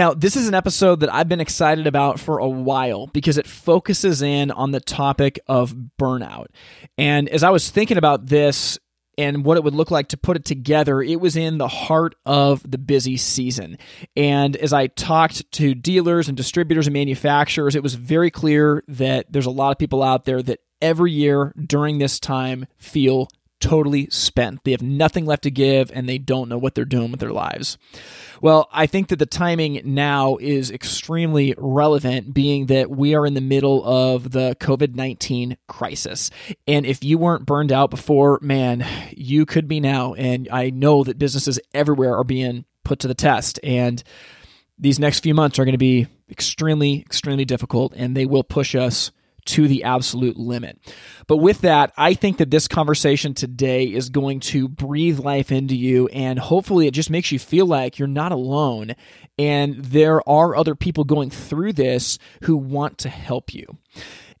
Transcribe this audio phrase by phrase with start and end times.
[0.00, 3.46] Now, this is an episode that I've been excited about for a while because it
[3.46, 6.46] focuses in on the topic of burnout.
[6.96, 8.78] And as I was thinking about this
[9.18, 12.14] and what it would look like to put it together, it was in the heart
[12.24, 13.76] of the busy season.
[14.16, 19.30] And as I talked to dealers and distributors and manufacturers, it was very clear that
[19.30, 23.28] there's a lot of people out there that every year during this time feel
[23.60, 24.64] totally spent.
[24.64, 27.32] They have nothing left to give and they don't know what they're doing with their
[27.32, 27.78] lives.
[28.40, 33.34] Well, I think that the timing now is extremely relevant, being that we are in
[33.34, 36.30] the middle of the COVID 19 crisis.
[36.66, 40.14] And if you weren't burned out before, man, you could be now.
[40.14, 43.60] And I know that businesses everywhere are being put to the test.
[43.62, 44.02] And
[44.78, 48.74] these next few months are going to be extremely, extremely difficult, and they will push
[48.74, 49.10] us
[49.50, 50.78] to the absolute limit.
[51.26, 55.76] But with that, I think that this conversation today is going to breathe life into
[55.76, 58.94] you and hopefully it just makes you feel like you're not alone
[59.38, 63.78] and there are other people going through this who want to help you.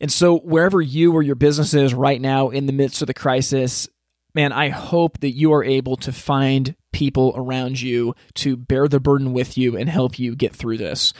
[0.00, 3.14] And so, wherever you or your business is right now in the midst of the
[3.14, 3.88] crisis,
[4.34, 9.00] man, I hope that you are able to find people around you to bear the
[9.00, 11.12] burden with you and help you get through this.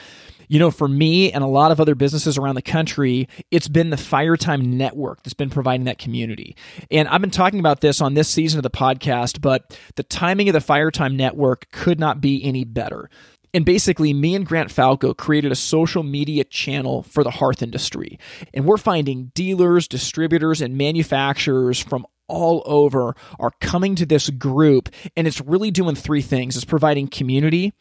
[0.50, 3.90] You know, for me and a lot of other businesses around the country, it's been
[3.90, 6.56] the Firetime Network that's been providing that community.
[6.90, 10.48] And I've been talking about this on this season of the podcast, but the timing
[10.48, 13.08] of the Firetime Network could not be any better.
[13.54, 18.18] And basically, me and Grant Falco created a social media channel for the hearth industry.
[18.52, 24.88] And we're finding dealers, distributors, and manufacturers from all over are coming to this group
[25.16, 26.56] and it's really doing three things.
[26.56, 27.72] It's providing community.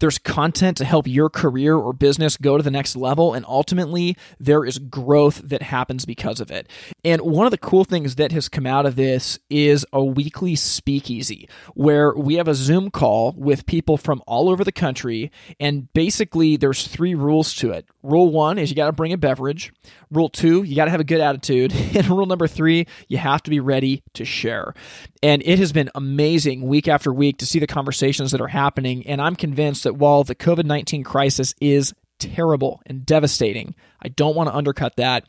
[0.00, 4.16] There's content to help your career or business go to the next level and ultimately
[4.40, 6.68] there is growth that happens because of it.
[7.04, 10.56] And one of the cool things that has come out of this is a weekly
[10.56, 15.30] speakeasy where we have a zoom call with people from all over the country
[15.60, 17.86] and basically there's three rules to it.
[18.02, 19.72] Rule one is you got to bring a beverage.
[20.10, 21.74] Rule two you got to have a good attitude.
[21.98, 24.74] And rule number three you have to be ready to share.
[25.22, 29.06] And it has been amazing week after week to see the conversations that are happening.
[29.06, 33.74] And I'm convinced that while the COVID 19 crisis is terrible and devastating.
[34.00, 35.24] I don't want to undercut that.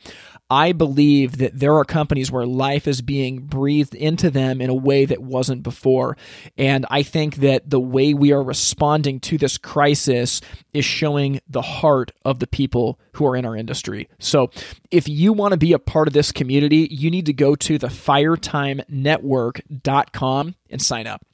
[0.48, 4.74] I believe that there are companies where life is being breathed into them in a
[4.74, 6.16] way that wasn't before.
[6.58, 10.40] And I think that the way we are responding to this crisis
[10.72, 14.08] is showing the heart of the people who are in our industry.
[14.18, 14.50] So
[14.90, 17.78] if you want to be a part of this community, you need to go to
[17.78, 21.24] the firetimenetwork.com and sign up.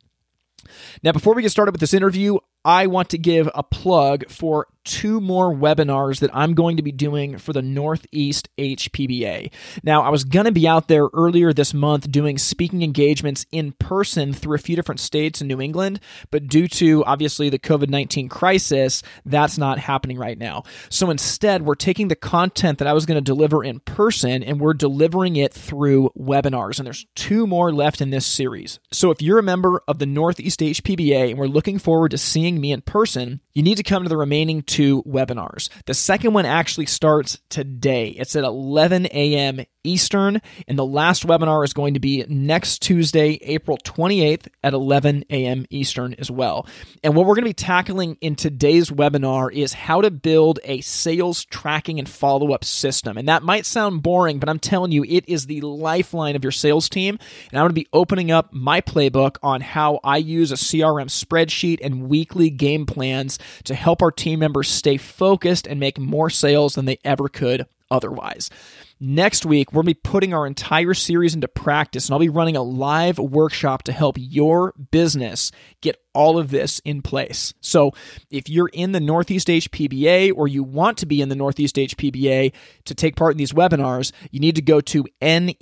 [1.02, 4.66] Now, before we get started with this interview, I want to give a plug for
[4.86, 9.52] two more webinars that I'm going to be doing for the Northeast HPBA.
[9.82, 13.72] Now, I was going to be out there earlier this month doing speaking engagements in
[13.72, 16.00] person through a few different states in New England,
[16.30, 20.62] but due to obviously the COVID 19 crisis, that's not happening right now.
[20.88, 24.60] So instead, we're taking the content that I was going to deliver in person and
[24.60, 26.78] we're delivering it through webinars.
[26.78, 28.78] And there's two more left in this series.
[28.92, 32.55] So if you're a member of the Northeast HPBA and we're looking forward to seeing
[32.60, 35.68] me in person, you need to come to the remaining two webinars.
[35.86, 38.08] The second one actually starts today.
[38.08, 39.64] It's at 11 a.m.
[39.86, 45.24] Eastern, and the last webinar is going to be next Tuesday, April 28th at 11
[45.30, 45.66] a.m.
[45.70, 46.66] Eastern as well.
[47.02, 50.80] And what we're going to be tackling in today's webinar is how to build a
[50.80, 53.16] sales tracking and follow up system.
[53.16, 56.52] And that might sound boring, but I'm telling you, it is the lifeline of your
[56.52, 57.18] sales team.
[57.50, 61.06] And I'm going to be opening up my playbook on how I use a CRM
[61.06, 66.30] spreadsheet and weekly game plans to help our team members stay focused and make more
[66.30, 68.50] sales than they ever could otherwise.
[68.98, 72.30] Next week, we're going to be putting our entire series into practice, and I'll be
[72.30, 75.52] running a live workshop to help your business
[75.82, 77.52] get all of this in place.
[77.60, 77.92] So,
[78.30, 82.54] if you're in the Northeast HPBA or you want to be in the Northeast HPBA
[82.86, 85.60] to take part in these webinars, you need to go to nehpba.org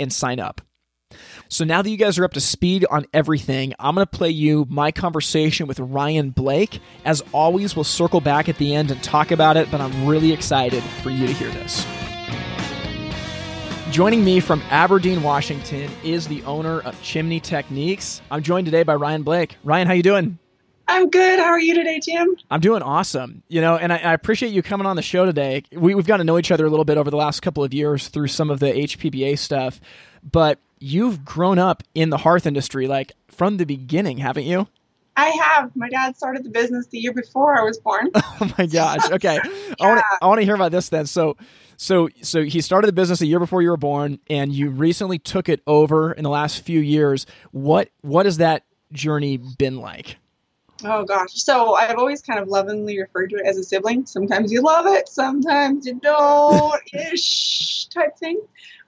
[0.00, 0.60] and sign up.
[1.52, 4.30] So now that you guys are up to speed on everything, I'm going to play
[4.30, 6.78] you my conversation with Ryann Blake.
[7.04, 10.32] As always, we'll circle back at the end and talk about it, but I'm really
[10.32, 11.84] excited for you to hear this.
[13.90, 18.22] Joining me from Aberdeen, Washington is the owner of Chimney Techniques.
[18.30, 19.56] I'm joined today by Ryann Blake.
[19.66, 20.38] Ryann, how you doing?
[20.86, 21.40] I'm good.
[21.40, 22.36] How are you today, Tim?
[22.48, 23.42] I'm doing awesome.
[23.48, 25.64] You know, and I, I, appreciate you coming on the show today.
[25.72, 27.74] We, we've gotten to know each other a little bit over the last couple of
[27.74, 29.80] years through some of the HPBA stuff,
[30.22, 34.66] but you've grown up in the hearth industry like from the beginning, haven't you?
[35.16, 35.74] I have.
[35.76, 38.08] My dad started the business the year before I was born.
[38.14, 39.10] oh my gosh.
[39.10, 39.34] Okay.
[39.44, 39.74] yeah.
[39.80, 41.06] I want to I want to hear about this then.
[41.06, 41.36] So
[41.76, 45.18] so so he started the business a year before you were born and you recently
[45.18, 47.26] took it over in the last few years.
[47.50, 50.16] What what has that journey been like?
[50.84, 51.34] Oh gosh.
[51.34, 54.06] So I've always kind of lovingly referred to it as a sibling.
[54.06, 58.40] Sometimes you love it, sometimes you don't ish type thing.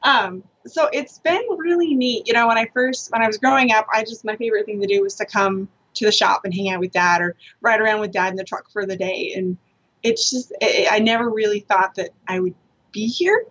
[0.02, 2.26] Um, so it's been really neat.
[2.26, 4.80] You know, when I first when I was growing up, I just my favorite thing
[4.80, 7.80] to do was to come to the shop and hang out with dad or ride
[7.80, 9.32] around with dad in the truck for the day.
[9.36, 9.58] And
[10.02, 12.54] it's just it, I never really thought that I would
[12.92, 13.44] be here,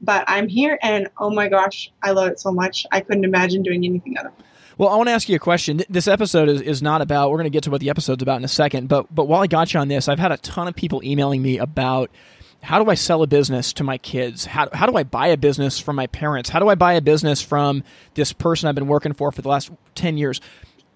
[0.00, 2.86] but I'm here and oh my gosh, I love it so much.
[2.92, 4.32] I couldn't imagine doing anything other.
[4.78, 5.82] Well, I want to ask you a question.
[5.88, 8.36] This episode is, is not about, we're going to get to what the episode's about
[8.36, 10.68] in a second, but, but while I got you on this, I've had a ton
[10.68, 12.10] of people emailing me about
[12.62, 14.46] how do I sell a business to my kids?
[14.46, 16.50] How, how do I buy a business from my parents?
[16.50, 19.48] How do I buy a business from this person I've been working for for the
[19.48, 20.40] last 10 years?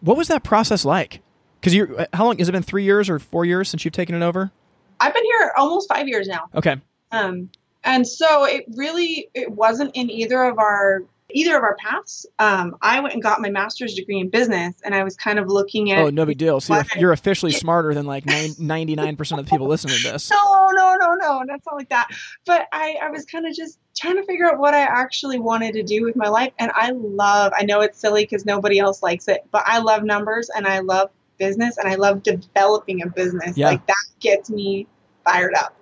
[0.00, 1.22] What was that process like?
[1.60, 2.62] Because you how long has it been?
[2.62, 4.50] Three years or four years since you've taken it over?
[4.98, 6.48] I've been here almost five years now.
[6.54, 6.76] Okay.
[7.12, 7.50] Um,
[7.84, 11.02] and so it really it wasn't in either of our
[11.32, 12.26] either of our paths.
[12.38, 15.48] Um, I went and got my master's degree in business, and I was kind of
[15.48, 15.98] looking at.
[15.98, 16.60] Oh, no big deal.
[16.60, 18.24] So you're, you're officially smarter than like
[18.58, 20.30] ninety nine percent of the people listening to this.
[20.40, 22.08] No, no, no, no, that's not like that.
[22.46, 25.74] But I, I was kind of just trying to figure out what I actually wanted
[25.74, 27.52] to do with my life, and I love.
[27.56, 30.80] I know it's silly because nobody else likes it, but I love numbers and I
[30.80, 33.56] love business and I love developing a business.
[33.56, 33.68] Yeah.
[33.68, 34.86] Like that gets me
[35.24, 35.76] fired up.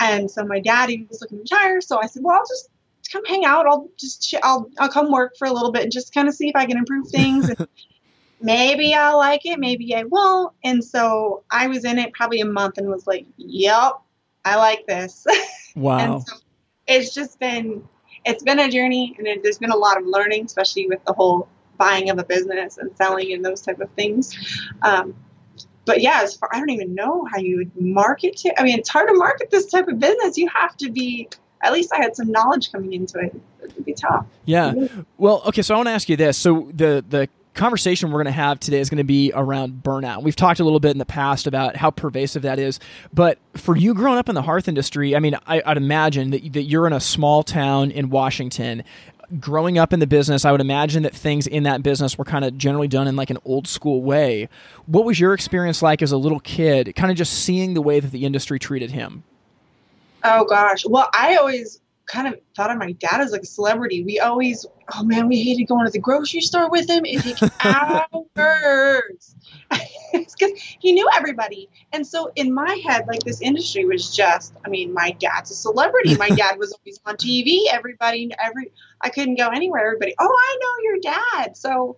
[0.00, 2.68] And so my daddy was looking to retire, so I said, "Well, I'll just
[3.12, 3.66] come hang out.
[3.66, 6.48] I'll just I'll I'll come work for a little bit and just kind of see
[6.48, 7.50] if I can improve things.
[8.40, 10.52] Maybe I'll like it, maybe I won't.
[10.62, 13.92] And so I was in it probably a month and was like, "Yep,
[14.44, 15.26] I like this."
[15.74, 16.20] Wow.
[16.20, 16.36] so
[16.86, 17.86] it's just been
[18.24, 21.12] it's been a journey, and it, there's been a lot of learning, especially with the
[21.12, 24.34] whole buying of a business and selling and those type of things.
[24.82, 25.14] Um,
[25.84, 28.54] but yeah, as far I don't even know how you would market it.
[28.58, 30.36] I mean, it's hard to market this type of business.
[30.36, 31.28] You have to be
[31.62, 33.34] at least I had some knowledge coming into it.
[33.62, 34.26] It would be tough.
[34.44, 34.72] Yeah.
[34.72, 35.00] Mm-hmm.
[35.18, 35.62] Well, okay.
[35.62, 36.36] So I want to ask you this.
[36.36, 40.22] So the the conversation we're going to have today is going to be around burnout.
[40.22, 42.78] We've talked a little bit in the past about how pervasive that is,
[43.12, 46.52] but for you growing up in the hearth industry, I mean, I, would imagine that,
[46.52, 48.84] that you're in a small town in Washington.
[49.40, 52.44] Growing up in the business, I would imagine that things in that business were kind
[52.44, 54.48] of generally done in like an old school way.
[54.84, 57.98] What was your experience like as a little kid, kind of just seeing the way
[57.98, 59.24] that the industry treated him?
[60.24, 60.84] Oh gosh.
[60.86, 64.04] Well, I always kind of thought of my dad as like a celebrity.
[64.04, 64.64] We always,
[64.94, 67.04] oh man, we hated going to the grocery store with him.
[67.04, 69.34] It took hours
[70.12, 71.68] because he knew everybody.
[71.92, 75.54] And so in my head, like this industry was just, I mean, my dad's a
[75.54, 76.16] celebrity.
[76.16, 77.62] My dad was always on TV.
[77.70, 79.86] Everybody, every, I couldn't go anywhere.
[79.86, 81.56] Everybody, oh, I know your dad.
[81.56, 81.96] So,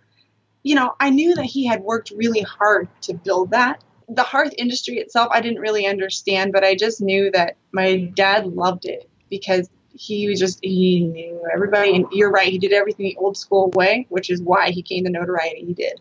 [0.63, 4.55] you know, I knew that he had worked really hard to build that the hearth
[4.57, 9.09] industry itself, I didn't really understand, but I just knew that my dad loved it
[9.31, 11.95] because he was just he knew everybody.
[11.95, 15.07] And you're right, he did everything the old school way, which is why he gained
[15.07, 16.01] the notoriety he did.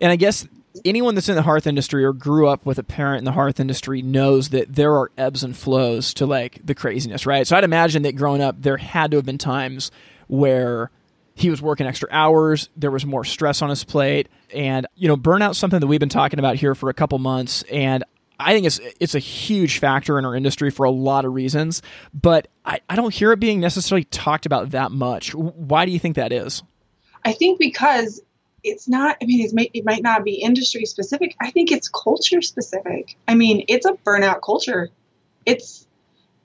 [0.00, 0.46] And I guess
[0.84, 3.60] anyone that's in the hearth industry or grew up with a parent in the hearth
[3.60, 7.46] industry knows that there are ebbs and flows to like the craziness, right?
[7.46, 9.90] So I'd imagine that growing up, there had to have been times
[10.26, 10.90] where
[11.38, 12.68] he was working extra hours.
[12.76, 16.08] There was more stress on his plate, and you know, burnout something that we've been
[16.08, 18.04] talking about here for a couple months, and
[18.40, 21.82] I think it's it's a huge factor in our industry for a lot of reasons,
[22.14, 25.34] but I, I don't hear it being necessarily talked about that much.
[25.34, 26.62] Why do you think that is?
[27.24, 28.20] I think because
[28.64, 31.36] it's not i mean may, it might not be industry specific.
[31.40, 33.16] I think it's culture specific.
[33.26, 34.90] I mean it's a burnout culture.
[35.44, 35.86] It's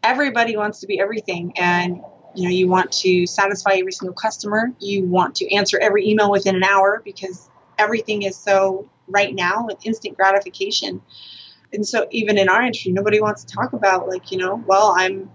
[0.02, 1.54] everybody wants to be everything.
[1.58, 2.02] And
[2.36, 4.72] you know you want to satisfy every single customer.
[4.80, 9.66] You want to answer every email within an hour because everything is so right now
[9.66, 11.02] with instant gratification.
[11.72, 14.94] And so even in our industry nobody wants to talk about like you know well
[14.98, 15.30] i'm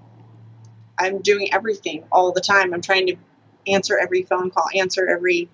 [0.99, 2.73] i'm doing everything all the time.
[2.75, 3.17] I'm trying to
[3.67, 5.49] answer every phone call answer every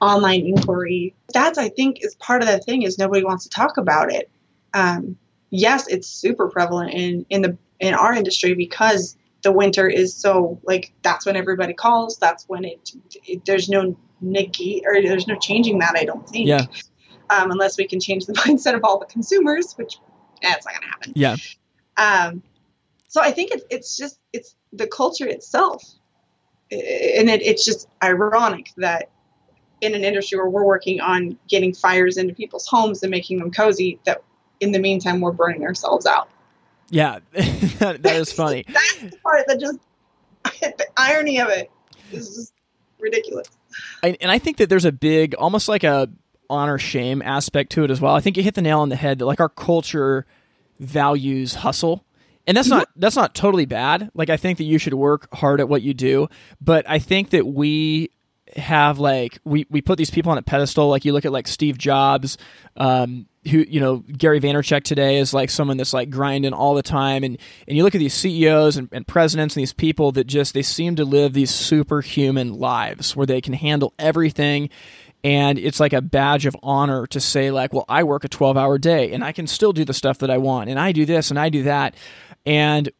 [0.00, 1.14] online inquiry.
[1.32, 4.30] That's i think is part of the thing is nobody wants to talk about it.
[4.72, 5.16] Um,
[5.50, 10.60] yes it's super prevalent in in the in our industry because the winter is so
[10.64, 12.18] like that's when everybody calls.
[12.18, 12.90] That's when it,
[13.24, 15.94] it there's no negate or there's no changing that.
[15.96, 16.48] I don't think.
[16.48, 16.66] Yeah.
[17.30, 19.98] Um, unless we can change the mindset of all the consumers, which
[20.42, 21.12] that's eh, not going to happen.
[21.14, 21.36] Yeah.
[21.96, 22.42] Um,
[23.08, 25.82] so I think it's it's just it's the culture itself,
[26.70, 29.10] and it, it's just ironic that
[29.80, 33.50] in an industry where we're working on getting fires into people's homes and making them
[33.50, 34.22] cozy that
[34.60, 36.28] in the meantime we're burning ourselves out.
[36.90, 38.64] Yeah, that, is funny.
[38.68, 39.78] That's the part that just
[40.60, 41.70] the irony of it
[42.12, 42.52] is just
[42.98, 43.48] ridiculous.
[44.02, 46.08] I, and I think that there's a big, almost like a
[46.48, 48.14] honor shame aspect to it as well.
[48.14, 50.26] I think you hit the nail on the head that like our culture
[50.80, 52.04] values hustle.
[52.46, 54.10] And that's not that's not totally bad.
[54.14, 56.28] Like I think that you should work hard at what you do,
[56.60, 58.10] but I think that we
[58.56, 60.88] have like we we put these people on a pedestal.
[60.88, 62.38] Like you look at like Steve Jobs,
[62.76, 66.82] um, who you know Gary Vaynerchuk today is like someone that's like grinding all the
[66.82, 70.26] time, and and you look at these CEOs and, and presidents and these people that
[70.26, 74.68] just they seem to live these superhuman lives where they can handle everything.
[75.22, 78.56] And it's like a badge of honor to say like well i work a 12
[78.56, 81.04] hour day and i can still do the stuff that i want and i do
[81.04, 81.94] this and i do that.
[82.46, 82.90] And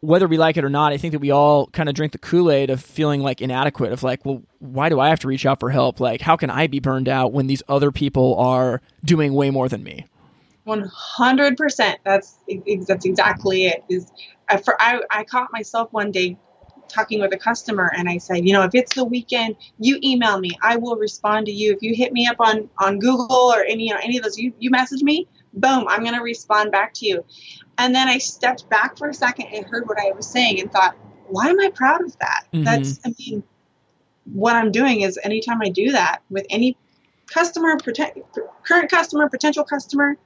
[0.00, 2.18] whether we like it or not i think that we all kind of drink the
[2.18, 5.60] kool-aid of feeling like inadequate of like well why do i have to reach out
[5.60, 9.34] for help like how can i be burned out when these other people are doing
[9.34, 10.06] way more than me
[10.66, 12.38] 100% that's
[12.86, 14.12] that's exactly it is
[14.50, 16.36] uh, for I, I caught myself one day
[16.90, 20.38] talking with a customer and I said, you know, if it's the weekend, you email
[20.38, 20.50] me.
[20.62, 21.72] I will respond to you.
[21.72, 24.38] If you hit me up on, on Google or any, you know, any of those,
[24.38, 27.24] you, you message me, boom, I'm going to respond back to you.
[27.80, 30.70] And then I stepped back for a second and heard what I was saying and
[30.70, 30.94] thought,
[31.28, 32.44] why am I proud of that?
[32.52, 32.64] Mm-hmm.
[32.64, 33.42] That's, I mean,
[34.34, 36.76] what I'm doing is anytime I do that with any
[37.26, 37.78] customer,
[38.64, 40.18] current customer, potential customer,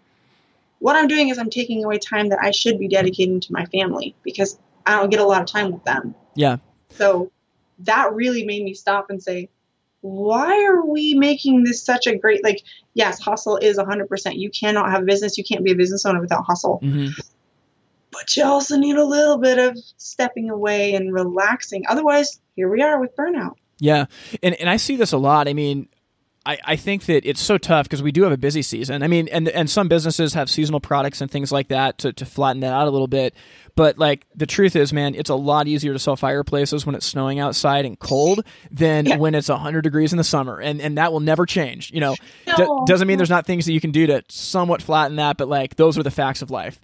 [0.80, 3.66] what I'm doing is I'm taking away time that I should be dedicating to my
[3.66, 6.16] family because I don't get a lot of time with them.
[6.34, 6.56] Yeah.
[6.90, 7.30] So
[7.80, 9.48] that really made me stop and say,
[10.00, 14.90] why are we making this such a great like yes hustle is 100% you cannot
[14.90, 17.08] have a business you can't be a business owner without hustle mm-hmm.
[18.14, 22.80] But you also need a little bit of stepping away and relaxing otherwise here we
[22.80, 24.06] are with burnout yeah
[24.42, 25.88] and, and i see this a lot i mean
[26.46, 29.02] I, I think that it's so tough because we do have a busy season.
[29.02, 32.26] I mean, and and some businesses have seasonal products and things like that to, to
[32.26, 33.34] flatten that out a little bit.
[33.76, 37.06] But like the truth is, man, it's a lot easier to sell fireplaces when it's
[37.06, 39.16] snowing outside and cold than yeah.
[39.16, 40.60] when it's 100 degrees in the summer.
[40.60, 41.90] And and that will never change.
[41.92, 42.16] You know,
[42.46, 42.56] no.
[42.56, 45.48] D- doesn't mean there's not things that you can do to somewhat flatten that, but
[45.48, 46.78] like those are the facts of life.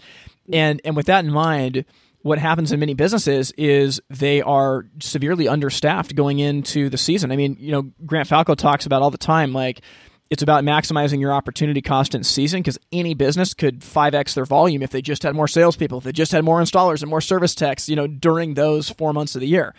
[0.53, 1.85] And and with that in mind,
[2.23, 7.33] what happens in many businesses is they are severely understaffed going into the season.
[7.33, 9.81] I mean, you know, Grant Falco talks about all the time, like
[10.29, 14.83] it's about maximizing your opportunity cost in season because any business could 5x their volume
[14.83, 17.55] if they just had more salespeople, if they just had more installers and more service
[17.55, 19.75] techs, you know, during those four months of the year.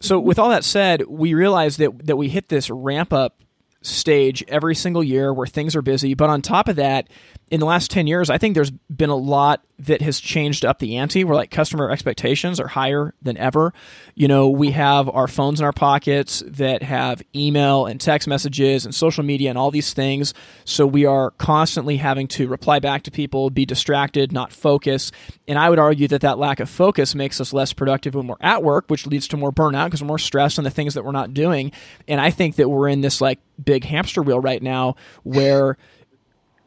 [0.00, 3.42] So with all that said, we realized that that we hit this ramp up
[3.82, 6.14] stage every single year where things are busy.
[6.14, 7.08] But on top of that,
[7.50, 10.80] in the last 10 years, I think there's been a lot that has changed up
[10.80, 13.72] the ante where like customer expectations are higher than ever.
[14.14, 18.84] You know, we have our phones in our pockets that have email and text messages
[18.84, 20.34] and social media and all these things.
[20.64, 25.12] So we are constantly having to reply back to people, be distracted, not focus.
[25.46, 28.36] And I would argue that that lack of focus makes us less productive when we're
[28.40, 31.04] at work, which leads to more burnout because we're more stressed on the things that
[31.04, 31.72] we're not doing.
[32.08, 35.76] And I think that we're in this like big hamster wheel right now where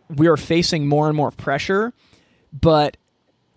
[0.10, 1.93] we are facing more and more pressure,
[2.53, 2.98] but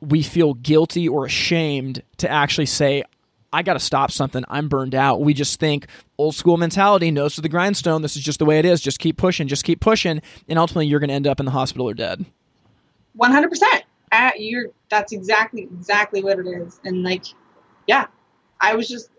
[0.01, 3.05] we feel guilty or ashamed to actually say,
[3.53, 4.45] I got to stop something.
[4.49, 5.21] I'm burned out.
[5.21, 5.87] We just think
[6.19, 8.03] old school mentality, nose to the grindstone.
[8.03, 8.81] This is just the way it is.
[8.81, 10.23] Just keep pushing, just keep pushing.
[10.49, 12.27] And ultimately, you're going to end up in the hospital or dead.
[13.17, 13.83] 100%.
[14.11, 16.81] At you're, that's exactly, exactly what it is.
[16.85, 17.25] And like,
[17.87, 18.07] yeah,
[18.61, 19.11] I was just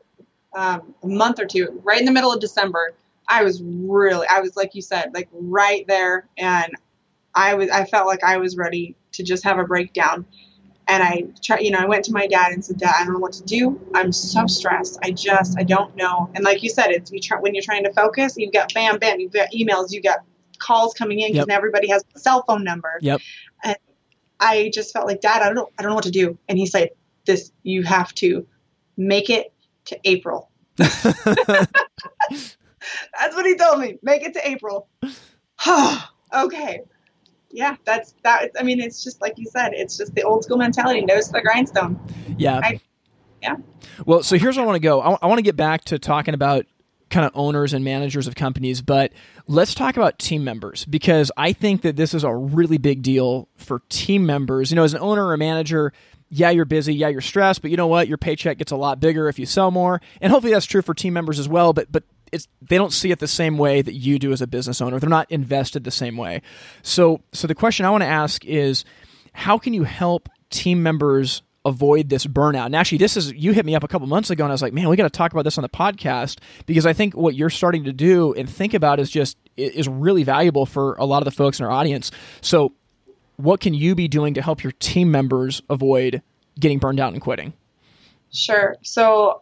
[0.56, 2.94] um, a month or two, right in the middle of December.
[3.28, 6.74] I was really, I was like you said, like right there, and
[7.34, 10.26] I was, I felt like I was ready to just have a breakdown.
[10.88, 13.14] And I try, you know, I went to my dad and said, Dad, I don't
[13.14, 13.82] know what to do.
[13.96, 15.00] I'm so stressed.
[15.04, 16.30] I just, I don't know.
[16.36, 19.00] And like you said, it's you try, when you're trying to focus, you've got bam,
[19.00, 20.20] bam, you've got emails, you've got
[20.60, 21.58] calls coming in because yep.
[21.58, 23.00] everybody has a cell phone number.
[23.02, 23.20] Yep.
[23.64, 23.76] And
[24.40, 26.38] I just felt like, Dad, I don't, know, I don't know what to do.
[26.48, 26.90] And he said,
[27.26, 28.46] This, you have to
[28.96, 29.52] make it
[29.86, 30.52] to April.
[33.20, 33.98] That's what he told me.
[34.02, 34.88] Make it to April.
[36.34, 36.82] okay.
[37.52, 38.52] Yeah, that's that.
[38.60, 39.74] I mean, it's just like you said.
[39.74, 41.02] It's just the old school mentality.
[41.02, 42.00] Nose to the grindstone.
[42.38, 42.60] Yeah.
[42.62, 42.80] I,
[43.42, 43.56] yeah.
[44.06, 45.02] Well, so here's where I want to go.
[45.02, 46.66] I, I want to get back to talking about
[47.10, 49.14] kind of owners and managers of companies, but
[49.48, 53.48] let's talk about team members because I think that this is a really big deal
[53.56, 54.72] for team members.
[54.72, 55.94] You know, as an owner or a manager,
[56.30, 58.08] yeah, you're busy, yeah, you're stressed, but you know what?
[58.08, 60.02] Your paycheck gets a lot bigger if you sell more.
[60.20, 63.12] And hopefully that's true for team members as well, but but it's they don't see
[63.12, 65.00] it the same way that you do as a business owner.
[65.00, 66.42] They're not invested the same way.
[66.82, 68.86] So so the question I want to ask is
[69.34, 72.68] how can you help team members avoid this burnout.
[72.68, 74.62] And actually, this is you hit me up a couple months ago, and I was
[74.62, 77.36] like, man, we got to talk about this on the podcast because I think what
[77.36, 81.20] you're starting to do and think about is just is really valuable for a lot
[81.20, 82.12] of the folks in our audience.
[82.42, 82.74] So,
[83.38, 86.22] what can you be doing to help your team members avoid
[86.60, 87.54] getting burned out and quitting?
[88.32, 88.78] Sure.
[88.84, 89.42] So,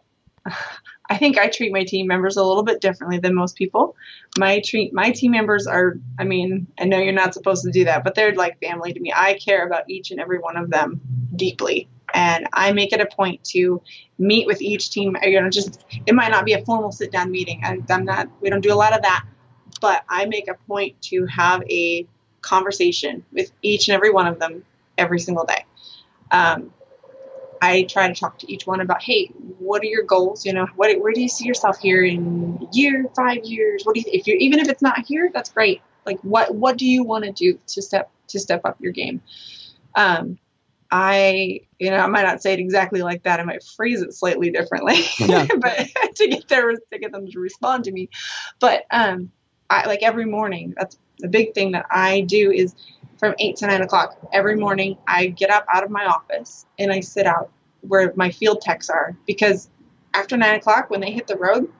[1.08, 3.96] I think I treat my team members a little bit differently than most people.
[4.38, 7.84] My treat my team members are I mean, I know you're not supposed to do
[7.84, 9.12] that, but they're like family to me.
[9.14, 11.00] I care about each and every one of them
[11.36, 11.88] deeply.
[12.14, 13.82] And I make it a point to
[14.18, 15.16] meet with each team.
[15.22, 17.62] You know, just it might not be a formal sit down meeting.
[17.64, 18.28] I, I'm not.
[18.40, 19.24] We don't do a lot of that,
[19.80, 22.06] but I make a point to have a
[22.40, 24.64] conversation with each and every one of them
[24.96, 25.64] every single day.
[26.30, 26.72] Um,
[27.64, 29.26] I try to talk to each one about, hey,
[29.58, 30.44] what are your goals?
[30.44, 33.84] You know, what, where do you see yourself here in a year, five years?
[33.84, 35.80] What do you, if you even if it's not here, that's great.
[36.04, 39.22] Like, what what do you want to do to step to step up your game?
[39.94, 40.38] Um,
[40.90, 43.40] I, you know, I might not say it exactly like that.
[43.40, 45.46] I might phrase it slightly differently, yeah.
[45.58, 48.10] but to get there, to get them to respond to me.
[48.60, 49.32] But um,
[49.70, 50.74] I like every morning.
[50.76, 52.74] That's the big thing that I do is
[53.24, 54.18] from 8 to 9 o'clock.
[54.34, 57.50] Every morning i get up out of my office and i sit out
[57.80, 59.70] where my field techs are because
[60.12, 61.72] after 9 o'clock when they hit the road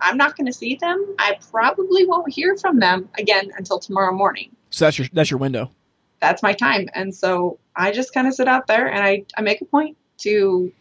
[0.00, 1.14] i'm not going to see them.
[1.20, 4.50] I probably won't hear from them again until tomorrow morning.
[4.70, 5.70] So that's your that's your window.
[6.20, 6.88] That's my time.
[6.92, 9.96] And so i just kind of sit out there and i, I make a point
[10.22, 10.72] to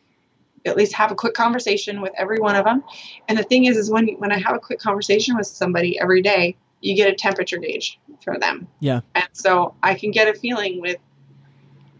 [0.65, 2.83] at least have a quick conversation with every one of them.
[3.27, 6.23] And the thing is is when when i have a quick conversation with somebody every
[6.23, 8.67] day you get a temperature gauge for them.
[8.81, 9.01] Yeah.
[9.15, 10.97] And so I can get a feeling with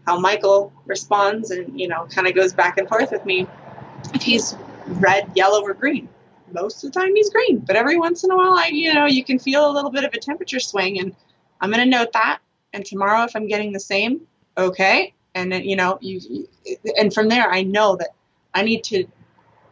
[0.06, 3.46] how Michael responds and, you know, kind of goes back and forth with me
[4.12, 4.54] if he's
[4.86, 6.08] red, yellow, or green.
[6.52, 9.06] Most of the time he's green, but every once in a while, I, you know,
[9.06, 11.16] you can feel a little bit of a temperature swing, and
[11.62, 12.40] I'm going to note that.
[12.74, 14.20] And tomorrow, if I'm getting the same,
[14.58, 15.14] okay.
[15.34, 16.46] And then, you know, you,
[16.98, 18.10] and from there, I know that
[18.52, 19.06] I need to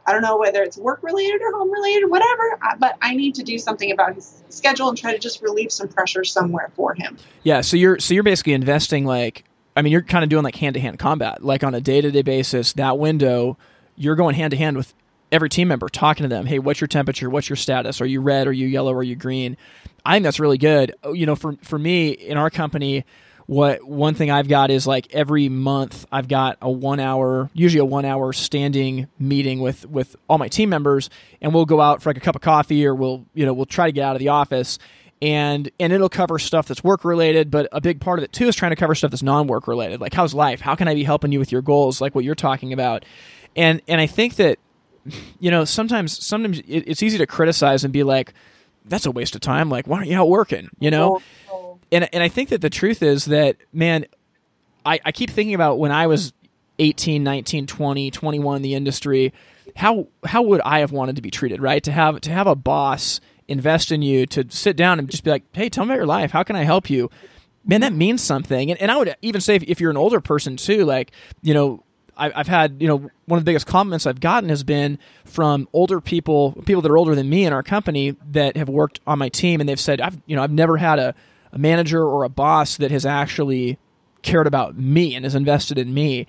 [0.06, 3.42] I don't know whether it's work related or home related, whatever, but I need to
[3.42, 7.16] do something about his schedule and try to just relieve some pressure somewhere for him.
[7.42, 9.44] Yeah, so you're so you're basically investing like
[9.76, 12.00] I mean you're kind of doing like hand to hand combat, like on a day
[12.00, 12.72] to day basis.
[12.74, 13.56] That window,
[13.96, 14.94] you're going hand to hand with
[15.30, 16.46] every team member, talking to them.
[16.46, 17.30] Hey, what's your temperature?
[17.30, 18.00] What's your status?
[18.00, 18.46] Are you red?
[18.46, 18.92] Are you yellow?
[18.92, 19.56] Are you green?
[20.04, 20.94] I think that's really good.
[21.02, 23.04] Oh, you know, for for me in our company
[23.52, 27.80] what one thing I've got is like every month I've got a one hour, usually
[27.80, 31.10] a one hour standing meeting with with all my team members,
[31.42, 33.66] and we'll go out for like a cup of coffee, or we'll you know we'll
[33.66, 34.78] try to get out of the office,
[35.20, 38.48] and and it'll cover stuff that's work related, but a big part of it too
[38.48, 40.94] is trying to cover stuff that's non work related, like how's life, how can I
[40.94, 43.04] be helping you with your goals, like what you're talking about,
[43.54, 44.60] and and I think that
[45.40, 48.32] you know sometimes sometimes it's easy to criticize and be like
[48.86, 49.68] that's a waste of time.
[49.68, 50.70] Like why aren't you out working?
[50.80, 51.20] You know
[51.92, 54.06] and and I think that the truth is that man,
[54.84, 56.32] I, I keep thinking about when I was
[56.78, 59.32] 18, 19, 20, 21 in the industry,
[59.76, 61.82] how how would I have wanted to be treated, right?
[61.84, 65.30] To have to have a boss invest in you, to sit down and just be
[65.30, 66.30] like, hey, tell me about your life.
[66.30, 67.10] How can I help you?
[67.64, 68.70] Man, that means something.
[68.70, 71.54] And, and I would even say if, if you're an older person too, like, you
[71.54, 71.84] know,
[72.16, 75.68] I, I've had, you know, one of the biggest compliments I've gotten has been from
[75.72, 79.18] older people, people that are older than me in our company that have worked on
[79.18, 81.14] my team, and they've said, I've, you know, I've never had a
[81.52, 83.78] a manager or a boss that has actually
[84.22, 86.26] cared about me and has invested in me.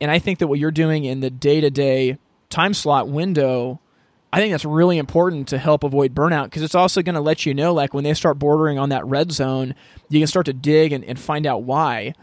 [0.00, 3.80] And I think that what you're doing in the day to day time slot window,
[4.32, 7.46] I think that's really important to help avoid burnout because it's also going to let
[7.46, 9.74] you know, like when they start bordering on that red zone,
[10.08, 12.14] you can start to dig and, and find out why.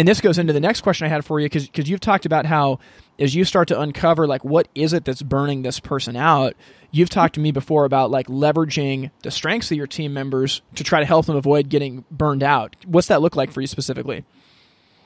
[0.00, 2.46] And this goes into the next question I had for you because you've talked about
[2.46, 2.78] how
[3.18, 6.54] as you start to uncover like what is it that's burning this person out
[6.90, 10.82] you've talked to me before about like leveraging the strengths of your team members to
[10.82, 12.76] try to help them avoid getting burned out.
[12.86, 14.24] What's that look like for you specifically?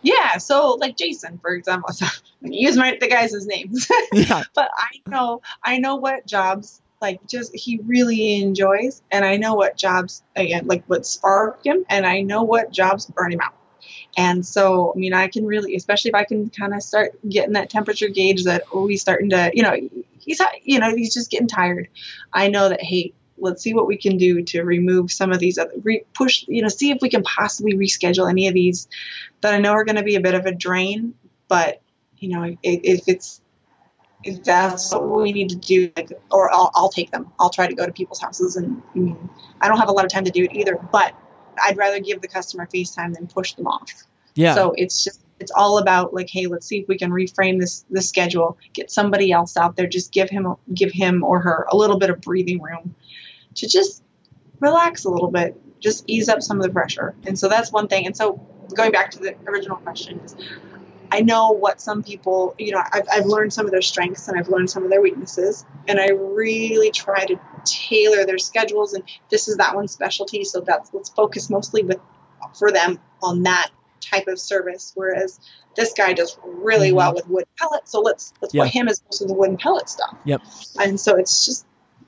[0.02, 2.06] Yeah so like jason for example so
[2.42, 3.90] use my the guys' names.
[4.12, 4.44] Yeah.
[4.54, 9.54] but i know i know what jobs like just he really enjoys and i know
[9.54, 13.54] what jobs again like what spark him and i know what jobs burn him out
[14.16, 17.54] and so, I mean, I can really, especially if I can kind of start getting
[17.54, 19.76] that temperature gauge that, oh, he's starting to, you know,
[20.18, 21.88] he's, you know, he's just getting tired.
[22.32, 25.58] I know that, hey, let's see what we can do to remove some of these
[25.58, 28.88] other, re- push, you know, see if we can possibly reschedule any of these
[29.40, 31.14] that I know are going to be a bit of a drain.
[31.48, 31.82] But,
[32.18, 33.40] you know, if it's,
[34.22, 37.30] if that's what we need to do, like, or I'll, I'll take them.
[37.38, 39.28] I'll try to go to people's houses, and I, mean,
[39.60, 40.78] I don't have a lot of time to do it either.
[40.90, 41.14] But
[41.62, 43.90] I'd rather give the customer FaceTime than push them off.
[44.34, 44.54] Yeah.
[44.54, 47.84] So it's just it's all about like, hey, let's see if we can reframe this
[47.90, 51.76] the schedule, get somebody else out there, just give him give him or her a
[51.76, 52.94] little bit of breathing room
[53.56, 54.02] to just
[54.60, 57.14] relax a little bit, just ease up some of the pressure.
[57.26, 58.06] And so that's one thing.
[58.06, 58.40] And so
[58.74, 60.36] going back to the original question is
[61.14, 64.36] I know what some people, you know, I've, I've learned some of their strengths and
[64.36, 65.64] I've learned some of their weaknesses.
[65.86, 68.94] And I really try to tailor their schedules.
[68.94, 70.42] And this is that one specialty.
[70.42, 72.00] So that's, let's focus mostly with,
[72.58, 74.90] for them on that type of service.
[74.96, 75.38] Whereas
[75.76, 76.96] this guy does really mm-hmm.
[76.96, 77.88] well with wood pellet.
[77.88, 78.64] So let's, let's yep.
[78.64, 80.16] put him as most of the wooden pellet stuff.
[80.24, 80.42] Yep.
[80.80, 81.64] And so it's just,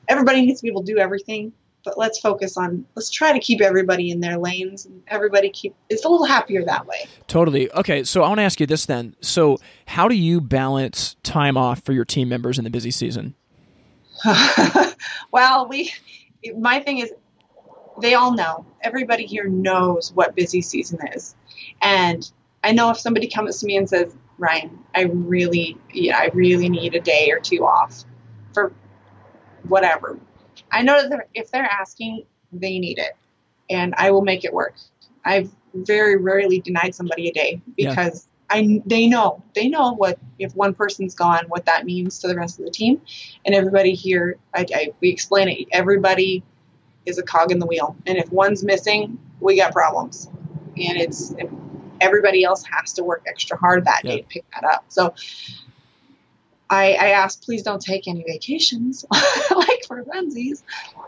[0.08, 1.52] everybody needs to be able to do everything
[1.86, 5.74] but let's focus on let's try to keep everybody in their lanes and everybody keep
[5.88, 7.06] it's a little happier that way.
[7.28, 7.72] Totally.
[7.72, 9.14] Okay so i want to ask you this then.
[9.22, 13.34] So how do you balance time off for your team members in the busy season?
[15.32, 15.92] Well we
[16.58, 17.12] my thing is
[18.00, 18.66] they all know.
[18.82, 21.34] Everybody here knows what busy season is.
[21.80, 22.28] And
[22.64, 26.68] i know if somebody comes to me and says ryann i really yeah i really
[26.68, 28.04] need a day or two off
[28.52, 28.72] for
[29.68, 30.18] whatever
[30.70, 33.12] I know that if they're asking, they need it,
[33.70, 34.74] and I will make it work.
[35.24, 38.56] I've very rarely denied somebody a day because yeah.
[38.56, 42.36] I they know they know what if one person's gone, what that means to the
[42.36, 43.00] rest of the team,
[43.44, 44.38] and everybody here.
[44.54, 45.66] I, I we explain it.
[45.72, 46.42] Everybody
[47.06, 50.28] is a cog in the wheel, and if one's missing, we got problems,
[50.76, 51.34] and it's
[52.00, 54.12] everybody else has to work extra hard that yeah.
[54.12, 54.84] day to pick that up.
[54.88, 55.14] So
[56.68, 60.62] I, I asked, please don't take any vacations, like for funsies.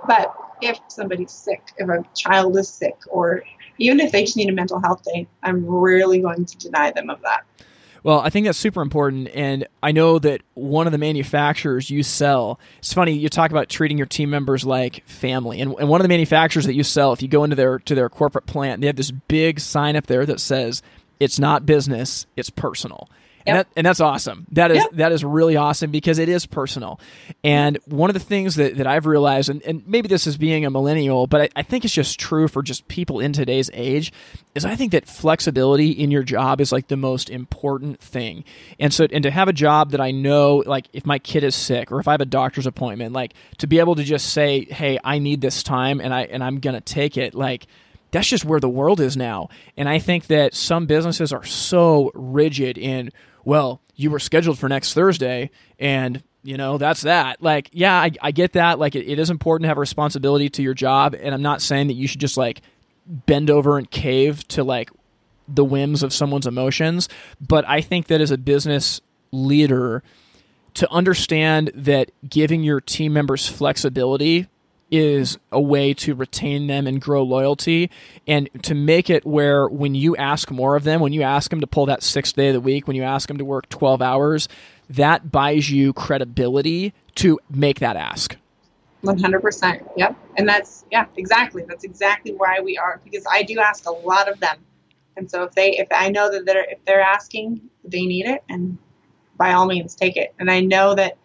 [0.07, 3.43] But if somebody's sick, if a child is sick, or
[3.79, 7.11] even if they just need a mental health day, I'm really going to deny them
[7.11, 7.45] of that.
[8.05, 9.29] Well, I think that's super important.
[9.35, 13.69] And I know that one of the manufacturers you sell, it's funny, you talk about
[13.69, 15.61] treating your team members like family.
[15.61, 17.95] And, and one of the manufacturers that you sell, if you go into their to
[17.95, 20.83] their corporate plant, they have this big sign up there that says,
[21.19, 23.09] it's not business, it's personal.
[23.49, 24.47] And, that, and that's awesome.
[24.53, 24.91] That is yep.
[24.95, 27.01] that is really awesome because it is personal.
[27.43, 30.65] And one of the things that, that I've realized, and, and maybe this is being
[30.65, 34.13] a millennial, but I, I think it's just true for just people in today's age,
[34.55, 38.45] is I think that flexibility in your job is like the most important thing.
[38.79, 41.55] And so and to have a job that I know, like if my kid is
[41.55, 44.65] sick or if I have a doctor's appointment, like to be able to just say,
[44.65, 47.67] Hey, I need this time and I and I'm gonna take it, like
[48.11, 49.49] that's just where the world is now.
[49.77, 53.11] And I think that some businesses are so rigid in
[53.49, 57.43] well, you were scheduled for next Thursday and you know that's that.
[57.43, 58.79] Like yeah i, I get that.
[58.79, 61.63] Like it, it is important to have a responsibility to your job and i'm not
[61.63, 62.61] saying that you should just like
[63.07, 64.91] bend over and cave to like
[65.49, 67.09] the whims of someone's emotions
[67.41, 69.01] but i think that as a business
[69.33, 70.03] leader
[70.75, 74.47] to understand that giving your team members flexibility
[74.91, 77.91] is a way to retain them and grow loyalty
[78.27, 81.61] and to make it where when you ask more of them when you ask them
[81.61, 84.01] to pull that sixth day of the week when you ask them to work 12
[84.01, 84.49] hours
[84.91, 88.37] that buys you credibility to make that ask.
[89.05, 90.17] 100% yep.
[90.37, 91.65] And that's yeah exactly.
[91.69, 94.57] That's exactly why we are because i do ask a lot of them.
[95.17, 98.43] And so if they if i know that they're if they're asking they need it
[98.49, 98.77] and
[99.37, 100.35] by all means take it.
[100.41, 101.17] And i know that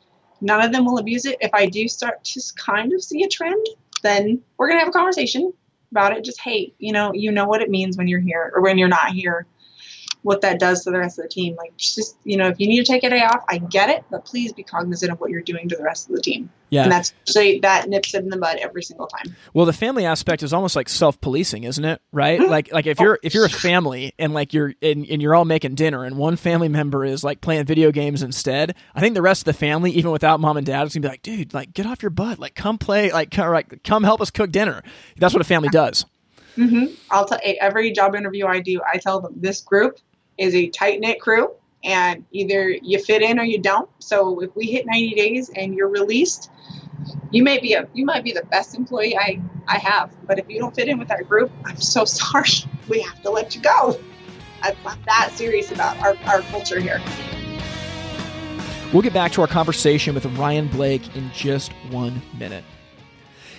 [0.43, 1.38] None of them will abuse it.
[1.39, 3.65] If I do start to kind of see a trend,
[4.03, 5.53] then we're going to have a conversation
[5.89, 6.23] about it.
[6.23, 8.89] Just, hey, you know, you know what it means when you're here or when you're
[8.89, 9.47] not here
[10.23, 11.55] what that does to the rest of the team.
[11.55, 14.03] Like, just, you know, if you need to take a day off, I get it,
[14.09, 16.49] but please be cognizant of what you're doing to the rest of the team.
[16.69, 16.83] Yeah.
[16.83, 19.36] And that's so that nips it in the bud every single time.
[19.53, 22.01] Well, the family aspect is almost like self-policing, isn't it?
[22.12, 22.39] Right?
[22.39, 22.49] Mm-hmm.
[22.49, 25.45] Like, like if you're, if you're a family and like you're, and, and you're all
[25.45, 29.21] making dinner and one family member is like playing video games instead, I think the
[29.21, 31.73] rest of the family, even without mom and dad, is gonna be like, dude, like
[31.73, 32.39] get off your butt.
[32.39, 34.83] Like come play, like come, like, come help us cook dinner.
[35.17, 36.05] That's what a family does.
[36.57, 36.93] Mm-hmm.
[37.12, 39.99] I'll tell every job interview I do, I tell them this group
[40.37, 41.51] is a tight knit crew,
[41.83, 43.89] and either you fit in or you don't.
[43.99, 46.49] So if we hit 90 days and you're released,
[47.31, 50.49] you may be a you might be the best employee I I have, but if
[50.49, 52.49] you don't fit in with our group, I'm so sorry.
[52.89, 53.99] We have to let you go.
[54.61, 57.01] I'm not that serious about our, our culture here.
[58.93, 62.63] We'll get back to our conversation with Ryann Blake in just one minute.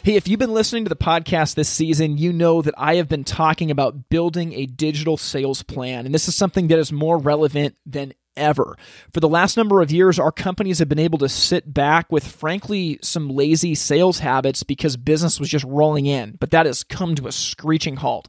[0.04, 3.08] Hey, if you've been listening to the podcast this season, you know that I have
[3.08, 7.16] been talking about building a digital sales plan, and this is something that is more
[7.16, 8.76] relevant than ever.
[9.14, 12.26] For the last number of years, our companies have been able to sit back with,
[12.26, 17.14] frankly, some lazy sales habits because business was just rolling in, but that has come
[17.14, 18.28] to a screeching halt.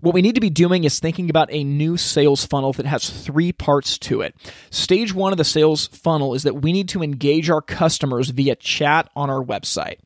[0.00, 3.10] What we need to be doing is thinking about a new sales funnel that has
[3.10, 4.34] three parts to it.
[4.70, 8.56] Stage one of the sales funnel is that we need to engage our customers via
[8.56, 9.98] chat on our website.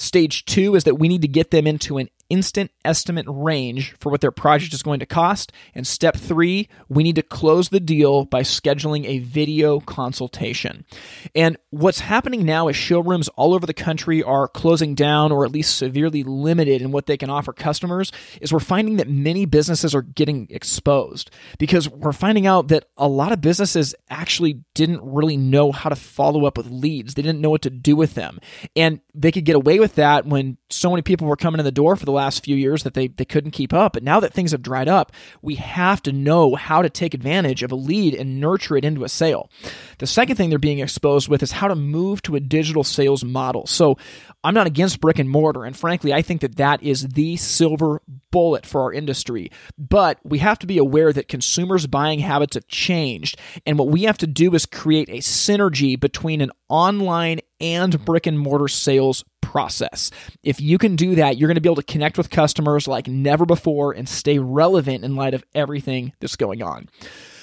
[0.00, 4.10] Stage two is that we need to get them into an instant estimate range for
[4.10, 5.52] what their project is going to cost.
[5.74, 10.86] And step three, we need to close the deal by scheduling a video consultation.
[11.34, 15.52] And what's happening now is showrooms all over the country are closing down or at
[15.52, 18.12] least severely limited in what they can offer customers.
[18.40, 23.08] Is we're finding that many businesses are getting exposed because we're finding out that a
[23.08, 27.14] lot of businesses actually didn't really know how to follow up with leads.
[27.14, 28.38] They didn't know what to do with them.
[28.76, 31.72] And they could get away with that when so many people were coming in the
[31.72, 33.94] door for the last few years that they, they couldn't keep up.
[33.94, 37.62] But now that things have dried up, we have to know how to take advantage
[37.62, 39.50] of a lead and nurture it into a sale.
[39.98, 43.24] The second thing they're being exposed with is how to move to a digital sales
[43.24, 43.66] model.
[43.66, 43.96] So
[44.44, 45.64] I'm not against brick and mortar.
[45.64, 49.50] And frankly, I think that that is the silver bullet for our industry.
[49.78, 53.38] But we have to be aware that consumers' buying habits have changed.
[53.66, 58.26] And what we have to do is create a synergy between an online and brick
[58.26, 60.10] and mortar sales process.
[60.42, 63.08] If you can do that, you're going to be able to connect with customers like
[63.08, 66.88] never before and stay relevant in light of everything that's going on.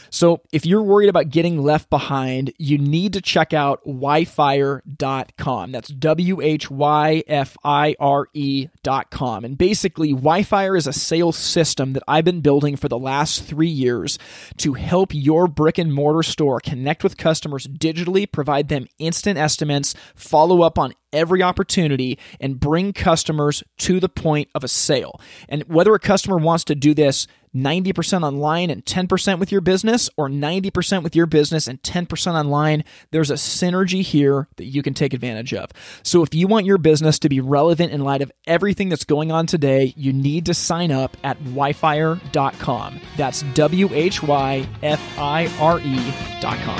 [0.09, 5.71] So if you're worried about getting left behind, you need to check out whyfire.com.
[5.71, 9.45] That's W H Y F I R E.com.
[9.45, 13.67] And basically, Whyfire is a sales system that I've been building for the last three
[13.67, 14.17] years
[14.57, 19.95] to help your brick and mortar store connect with customers digitally, provide them instant estimates,
[20.15, 25.19] follow up on every opportunity and bring customers to the point of a sale.
[25.49, 30.09] And whether a customer wants to do this 90% online and 10% with your business,
[30.17, 34.93] or 90% with your business and 10% online, there's a synergy here that you can
[34.93, 35.71] take advantage of.
[36.03, 39.31] So, if you want your business to be relevant in light of everything that's going
[39.31, 43.01] on today, you need to sign up at whyfire.com.
[43.15, 46.79] That's W H Y F I R E.com.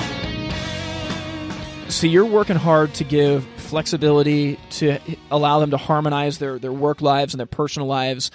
[1.90, 5.00] So, you're working hard to give flexibility to
[5.30, 8.32] allow them to harmonize their, their work lives and their personal lives.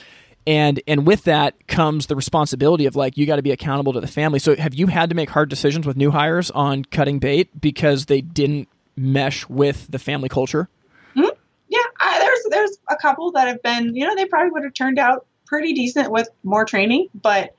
[0.46, 4.00] And and with that comes the responsibility of like you got to be accountable to
[4.00, 4.40] the family.
[4.40, 8.06] So have you had to make hard decisions with new hires on cutting bait because
[8.06, 10.68] they didn't mesh with the family culture?
[11.14, 11.28] Mm-hmm.
[11.68, 14.72] yeah I, there's there's a couple that have been you know they probably would have
[14.72, 17.54] turned out pretty decent with more training but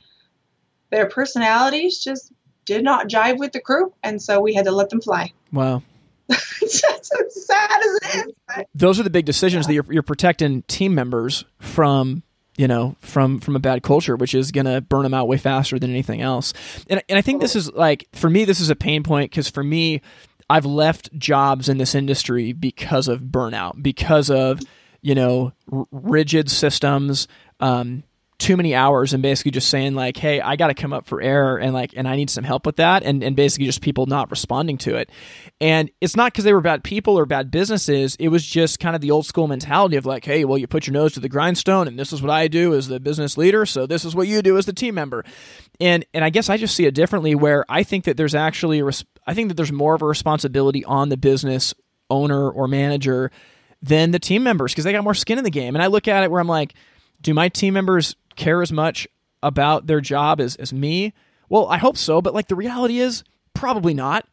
[0.90, 2.32] their personalities just
[2.66, 5.32] did not jive with the crew and so we had to let them fly.
[5.52, 5.84] Wow
[6.62, 8.66] it's as sad as it is.
[8.76, 9.68] Those are the big decisions yeah.
[9.68, 12.24] that you're, you're protecting team members from
[12.58, 15.38] you know from from a bad culture which is going to burn them out way
[15.38, 16.54] faster than anything else
[16.88, 19.50] and, and i think this is like for me this is a pain point because
[19.50, 20.02] for me
[20.52, 24.60] i've left jobs in this industry because of burnout because of
[25.02, 27.28] you know r- rigid systems
[27.60, 28.04] um,
[28.40, 31.22] too many hours and basically just saying like hey i got to come up for
[31.22, 34.06] air and like and i need some help with that and, and basically just people
[34.06, 35.10] not responding to it.
[35.62, 38.16] And it's not because they were bad people or bad businesses.
[38.16, 40.88] It was just kind of the old school mentality of like hey well you put
[40.88, 43.66] your nose to the grindstone and this is what i do as the business leader
[43.66, 45.24] so this is what you do as the team member.
[45.80, 48.80] And and i guess i just see it differently where i think that there's actually
[48.80, 51.74] a res- i think that there's more of a responsibility on the business
[52.10, 53.32] owner or manager
[53.82, 55.76] than the team members because they got more skin in the game.
[55.76, 56.74] And i look at it where i'm like
[57.22, 59.08] do my team members care as much
[59.42, 61.14] about their job as, as me?
[61.50, 64.28] Well, I hope so, but like the reality is probably not.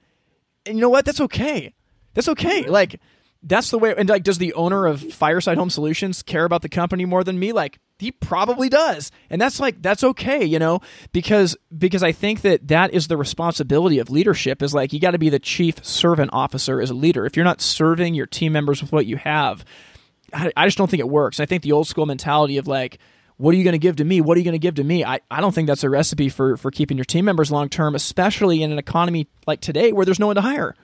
[0.67, 1.05] And you know what?
[1.05, 1.75] That's okay.
[2.15, 2.67] That's okay.
[2.67, 3.01] Like
[3.43, 6.69] that's the way and like does the owner of Fireside Home Solutions care about the
[6.69, 7.53] company more than me?
[7.53, 9.11] Like he probably does.
[9.31, 10.81] And that's like that's okay, you know,
[11.13, 15.13] because because I think that that is the responsibility of leadership is like you got
[15.13, 17.25] to be the chief servant officer as a leader.
[17.25, 19.65] If you're not serving your team members with what you have,
[20.35, 21.41] I, I just don't think it works.
[21.41, 22.99] I think the old school mentality of like
[23.41, 24.21] what are you going to give to me?
[24.21, 25.03] What are you going to give to me?
[25.03, 27.95] I, I don't think that's a recipe for, for keeping your team members long term,
[27.95, 30.77] especially in an economy like today where there's no one to hire.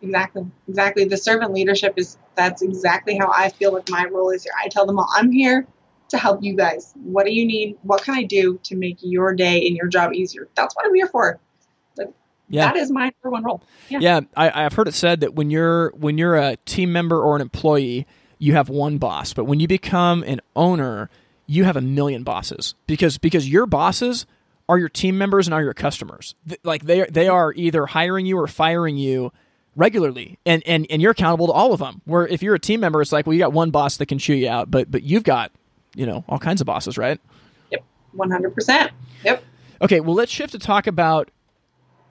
[0.00, 0.46] Exactly.
[0.66, 1.04] Exactly.
[1.04, 4.54] The servant leadership is that's exactly how I feel like my role is here.
[4.58, 5.66] I tell them all, I'm here
[6.08, 6.94] to help you guys.
[7.04, 7.76] What do you need?
[7.82, 10.48] What can I do to make your day and your job easier?
[10.54, 11.38] That's what I'm here for.
[11.98, 12.08] Like
[12.48, 12.72] yeah.
[12.72, 13.62] that is my number one role.
[13.90, 13.98] Yeah.
[14.00, 14.20] Yeah.
[14.34, 17.42] I, I've heard it said that when you're when you're a team member or an
[17.42, 18.06] employee,
[18.40, 19.32] you have one boss.
[19.32, 21.08] But when you become an owner,
[21.46, 24.26] you have a million bosses because because your bosses
[24.68, 26.34] are your team members and are your customers.
[26.64, 29.32] Like they they are either hiring you or firing you
[29.76, 32.80] regularly and, and and you're accountable to all of them where if you're a team
[32.80, 35.04] member it's like well you got one boss that can chew you out but but
[35.04, 35.52] you've got
[35.94, 37.20] you know all kinds of bosses right
[37.70, 37.82] yep
[38.16, 38.90] 100%
[39.22, 39.44] yep
[39.80, 41.30] okay well let's shift to talk about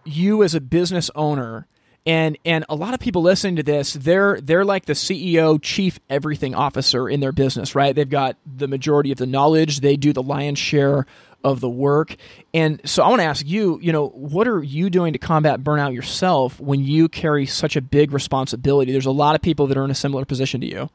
[0.06, 1.68] you as a business owner
[2.10, 6.00] and and a lot of people listening to this they're they're like the CEO chief
[6.10, 7.96] everything officer in their business right?
[7.96, 9.82] They've got the majority of the knowledge.
[9.82, 11.06] They do the lion's share
[11.44, 12.16] of the work.
[12.54, 15.62] And so I want to ask you you know what are you doing to combat
[15.62, 18.92] burnout yourself when you carry such a big responsibility?
[18.92, 20.90] There's a lot of people that are in a similar position to you.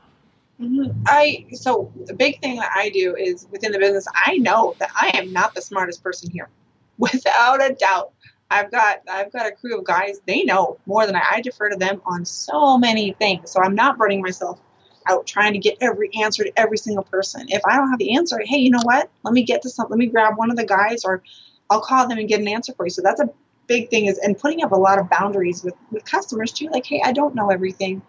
[0.61, 0.94] Mhm.
[1.07, 4.90] I so the big thing that I do is within the business, I know that
[5.00, 6.48] I am not the smartest person here,
[6.98, 8.11] without a doubt.
[8.55, 10.21] I've got I've got a crew of guys.
[10.27, 11.23] They know more than I.
[11.33, 14.61] I defer to them on so many things, so I'm not burning myself
[15.07, 17.47] out trying to get every answer to every single person.
[17.49, 19.11] If I don't have the answer, hey, you know what?
[19.25, 19.87] Let me get to some.
[19.90, 21.23] Let me grab one of the guys, or
[21.69, 22.90] I'll call them and get an answer for you.
[22.90, 23.29] So that's a
[23.67, 26.69] big thing is and putting up a lot of boundaries with with customers too.
[26.69, 28.03] Like, hey, I don't know everything.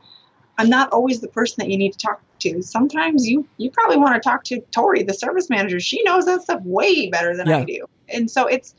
[0.60, 2.62] I'm not always the person that you need to talk to.
[2.62, 5.80] Sometimes you you probably want to talk to Tori, the service manager.
[5.80, 7.58] She knows that stuff way better than Yeah.
[7.58, 7.86] I do.
[8.08, 8.76] And so it's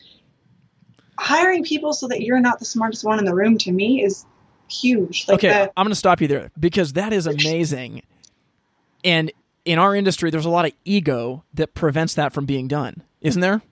[1.19, 4.25] hiring people so that you're not the smartest one in the room to me is
[4.69, 5.27] huge.
[5.29, 8.03] Like okay, the, I'm going to stop you there because that is amazing.
[9.05, 9.33] And
[9.65, 13.41] in our industry, there's a lot of ego that prevents that from being done, isn't
[13.41, 13.63] there?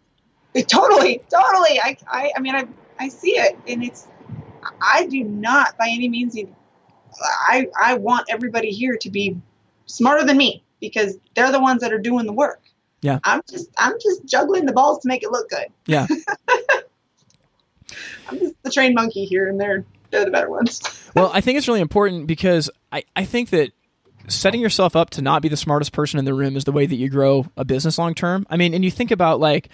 [0.55, 1.81] totally, totally.
[1.81, 2.67] I, I, I mean, I,
[2.99, 4.07] I see it, and it's.
[4.81, 6.39] I do not, by any means,
[7.21, 9.37] I, I want everybody here to be
[9.85, 12.63] smarter than me because they're the ones that are doing the work.
[13.03, 13.19] Yeah.
[13.25, 15.67] I'm just, I'm just juggling the balls to make it look good.
[15.87, 16.07] Yeah.
[18.29, 21.11] I'm just the trained monkey here, and they're, they're the better ones.
[21.17, 23.73] well, I think it's really important because I, I think that
[24.29, 26.87] setting yourself up to not be the smartest person in the room is the way
[26.87, 28.47] that you grow a business long term.
[28.49, 29.69] I mean, and you think about like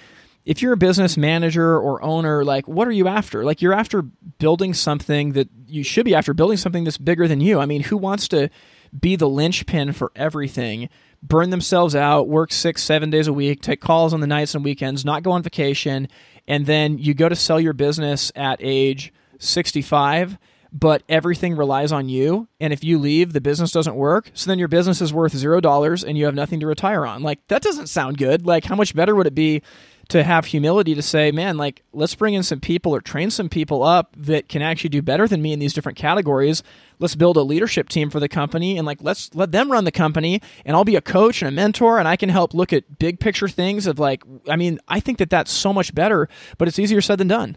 [0.44, 3.44] if you're a business manager or owner, like what are you after?
[3.44, 7.40] Like you're after building something that you should be after building something that's bigger than
[7.40, 7.60] you.
[7.60, 8.50] I mean, who wants to
[8.98, 10.88] be the linchpin for everything?
[11.22, 14.64] Burn themselves out, work six, seven days a week, take calls on the nights and
[14.64, 16.08] weekends, not go on vacation,
[16.50, 20.36] and then you go to sell your business at age 65
[20.72, 22.46] but everything relies on you.
[22.60, 24.30] And if you leave the business doesn't work.
[24.34, 27.22] So then your business is worth zero dollars and you have nothing to retire on.
[27.22, 28.46] Like that doesn't sound good.
[28.46, 29.62] Like how much better would it be
[30.10, 33.48] to have humility to say man like let's bring in some people or train some
[33.48, 36.62] people up that can actually do better than me in these different categories
[36.98, 39.92] let's build a leadership team for the company and like let's let them run the
[39.92, 42.98] company and i'll be a coach and a mentor and i can help look at
[42.98, 46.68] big picture things of like i mean i think that that's so much better but
[46.68, 47.56] it's easier said than done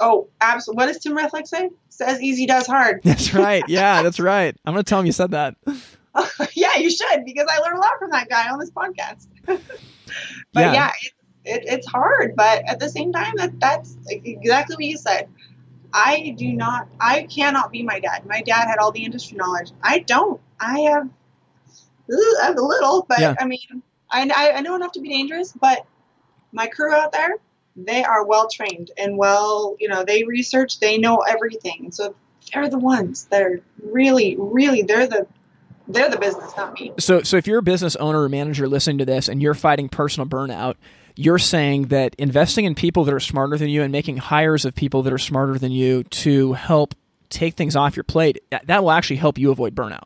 [0.00, 0.82] Oh, absolutely.
[0.82, 1.70] What does Tim Rethlick say?
[1.88, 3.00] Says easy does hard.
[3.04, 5.54] that's right yeah that's right i'm gonna tell him you said that
[6.54, 9.26] yeah, you should because I learned a lot from that guy on this podcast.
[9.46, 9.60] but
[10.54, 10.72] Yeah.
[10.72, 11.12] yeah, it,
[11.44, 12.34] it, it's hard.
[12.36, 15.28] But at the same time, that that's exactly what you said.
[15.92, 16.88] I do not.
[17.00, 18.26] I cannot be my dad.
[18.26, 19.70] My dad had all the industry knowledge.
[19.82, 20.40] I don't.
[20.58, 21.08] I have.
[22.10, 23.34] I have a little, but Yeah.
[23.38, 25.52] I mean, I, I know enough to be dangerous.
[25.52, 25.86] But
[26.52, 27.36] my crew out there,
[27.76, 29.76] they are well trained and well.
[29.78, 30.80] You know, they research.
[30.80, 31.92] They know everything.
[31.92, 32.14] So
[32.52, 34.82] they're the ones that are really, really.
[34.82, 35.26] They're the
[35.86, 36.92] they're the business, not me.
[36.98, 39.88] So, so if you're a business owner or manager listening to this and you're fighting
[39.88, 40.76] personal burnout,
[41.16, 44.74] you're saying that investing in people that are smarter than you and making hires of
[44.74, 46.94] people that are smarter than you to help
[47.30, 50.04] take things off your plate, that, will actually help you avoid burnout.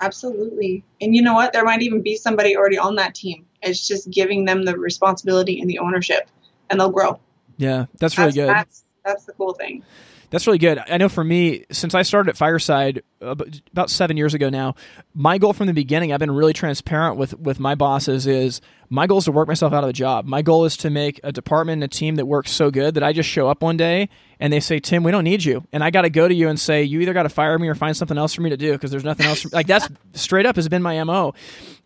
[0.00, 0.84] Absolutely.
[1.00, 1.52] And you know what?
[1.52, 3.46] There might even be somebody already on that team.
[3.62, 6.28] It's just giving them the responsibility and the ownership,
[6.68, 7.18] and they'll grow.
[7.56, 8.48] Yeah, that's really that's, good.
[8.48, 9.82] That's that's the cool thing.
[10.30, 10.78] That's really good.
[10.78, 14.74] I know for me, since I started at Fireside about seven years ago now,
[15.14, 18.26] my goal from the beginning, I've been really transparent with with my bosses.
[18.26, 18.60] Is
[18.90, 20.26] my goal is to work myself out of a job.
[20.26, 23.02] My goal is to make a department and a team that works so good that
[23.02, 24.08] I just show up one day
[24.40, 26.48] and they say, "Tim, we don't need you," and I got to go to you
[26.48, 28.56] and say, "You either got to fire me or find something else for me to
[28.56, 31.34] do because there's nothing else." For like that's straight up has been my mo,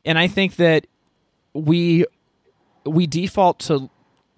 [0.05, 0.87] and I think that
[1.53, 2.05] we
[2.85, 3.91] we default to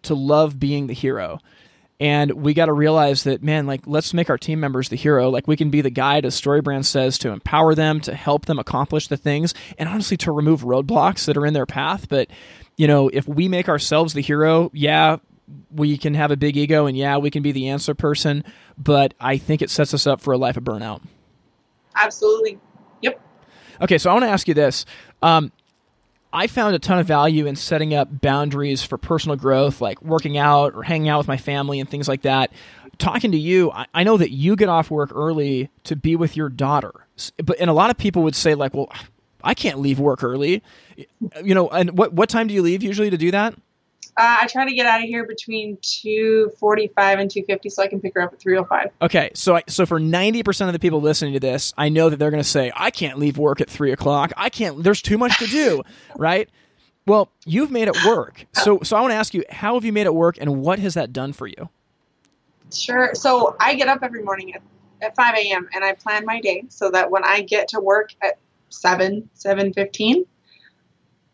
[0.03, 1.39] to love being the hero
[2.01, 5.29] and we got to realize that man like let's make our team members the hero
[5.31, 8.59] like we can be the guide as storybrand says to empower them to help them
[8.59, 12.29] accomplish the things and honestly to remove roadblocks that are in their path but
[12.77, 15.19] you know if we make ourselves the hero yeah
[15.71, 18.43] we can have a big ego and yeah we can be the answer person
[18.79, 21.01] but i think it sets us up for a life of burnout
[21.95, 22.59] Absolutely.
[23.03, 23.21] Yep.
[23.83, 24.87] Okay, so I want to ask you this.
[25.23, 25.53] Um,
[26.33, 30.39] I found a ton of value in setting up boundaries for personal growth, like working
[30.39, 32.53] out or hanging out with my family and things like that.
[32.99, 36.37] Talking to you, I, I know that you get off work early to be with
[36.37, 36.93] your daughter,
[37.43, 38.93] but and a lot of people would say like, "Well,
[39.43, 40.63] I can't leave work early,"
[41.43, 41.69] you know.
[41.69, 43.55] And what what time do you leave usually to do that?
[44.21, 47.83] Uh, I try to get out of here between two forty-five and two fifty, so
[47.83, 48.91] I can pick her up at three o five.
[49.01, 52.11] Okay, so I, so for ninety percent of the people listening to this, I know
[52.11, 54.35] that they're going to say, "I can't leave work at three o'clock.
[54.37, 54.85] I can't.
[54.85, 55.83] There's too much to do."
[56.19, 56.51] right?
[57.07, 58.45] Well, you've made it work.
[58.53, 60.79] So so I want to ask you, how have you made it work, and what
[60.81, 61.71] has that done for you?
[62.71, 63.15] Sure.
[63.15, 64.63] So I get up every morning at,
[65.01, 65.67] at 5 a.m.
[65.75, 70.27] and I plan my day so that when I get to work at 7, 7.15,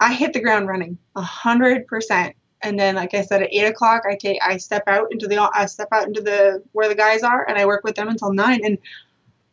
[0.00, 2.36] I hit the ground running a hundred percent.
[2.62, 5.38] And then, like I said, at eight o'clock, I take I step out into the
[5.54, 8.32] I step out into the where the guys are, and I work with them until
[8.32, 8.60] nine.
[8.64, 8.78] And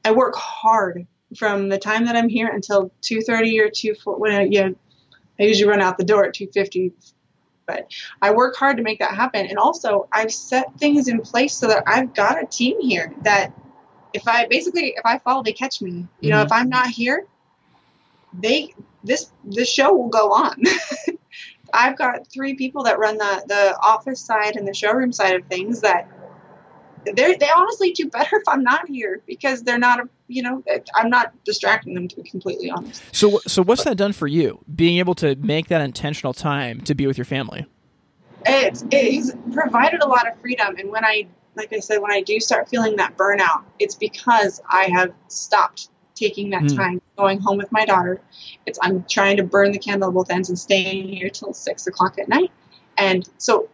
[0.05, 1.05] I work hard,
[1.37, 4.75] from the time that I'm here until 2:30 or 2 when I, you know,
[5.39, 6.93] I usually run out the door at 2:50
[7.65, 7.91] but
[8.21, 11.67] I work hard to make that happen and also I've set things in place so
[11.67, 13.53] that I've got a team here that
[14.13, 16.29] if I basically if I fall they catch me you mm-hmm.
[16.29, 17.25] know if I'm not here
[18.33, 18.73] they
[19.03, 20.61] this this show will go on
[21.73, 25.45] I've got three people that run the the office side and the showroom side of
[25.47, 26.07] things that
[27.05, 30.63] they they honestly do better if I'm not here because they're not you know
[30.95, 33.03] I'm not distracting them to be completely honest.
[33.11, 34.63] So so what's that done for you?
[34.73, 37.65] Being able to make that intentional time to be with your family.
[38.45, 42.21] It's it's provided a lot of freedom and when I like I said when I
[42.21, 46.75] do start feeling that burnout it's because I have stopped taking that mm.
[46.75, 48.21] time going home with my daughter.
[48.65, 51.87] It's I'm trying to burn the candle at both ends and staying here till six
[51.87, 52.51] o'clock at night.
[52.97, 53.69] And so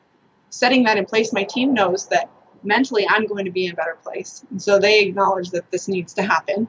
[0.49, 2.29] setting that in place, my team knows that
[2.63, 4.43] mentally I'm going to be in a better place.
[4.49, 6.67] And so they acknowledge that this needs to happen.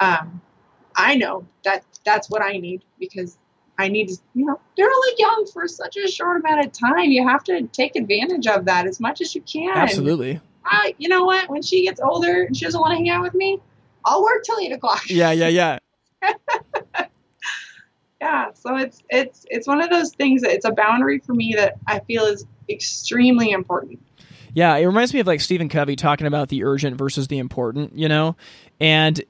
[0.00, 0.40] Um,
[0.96, 3.38] I know that that's what I need because
[3.78, 7.10] I need to, you know, they're only young for such a short amount of time.
[7.10, 9.76] You have to take advantage of that as much as you can.
[9.76, 10.40] Absolutely.
[10.64, 11.48] I, you know what?
[11.48, 13.60] When she gets older and she doesn't want to hang out with me,
[14.04, 15.08] I'll work till eight o'clock.
[15.08, 15.78] Yeah, yeah, yeah.
[18.20, 18.52] yeah.
[18.54, 21.74] So it's it's it's one of those things that it's a boundary for me that
[21.86, 24.00] I feel is extremely important.
[24.54, 27.96] Yeah, it reminds me of like Stephen Covey talking about the urgent versus the important,
[27.96, 28.36] you know?
[28.80, 29.22] And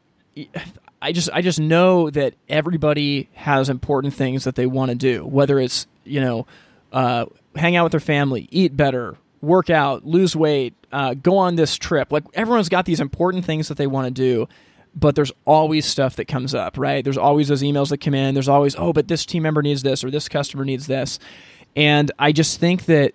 [1.00, 5.24] I just I just know that everybody has important things that they want to do,
[5.24, 6.46] whether it's, you know,
[6.92, 11.56] uh, hang out with their family, eat better, work out, lose weight, uh, go on
[11.56, 12.10] this trip.
[12.10, 14.48] Like everyone's got these important things that they want to do,
[14.94, 17.04] but there's always stuff that comes up, right?
[17.04, 18.34] There's always those emails that come in.
[18.34, 21.18] There's always, oh, but this team member needs this or this customer needs this.
[21.74, 23.12] And I just think that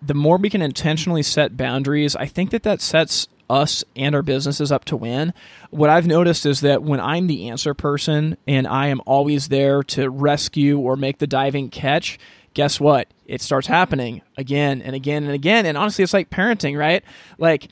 [0.00, 4.22] the more we can intentionally set boundaries, I think that that sets us and our
[4.22, 5.32] businesses up to win.
[5.70, 9.82] What I've noticed is that when I'm the answer person and I am always there
[9.84, 12.18] to rescue or make the diving catch,
[12.58, 13.06] guess what?
[13.24, 15.64] It starts happening again and again and again.
[15.64, 17.04] And honestly, it's like parenting, right?
[17.38, 17.68] Like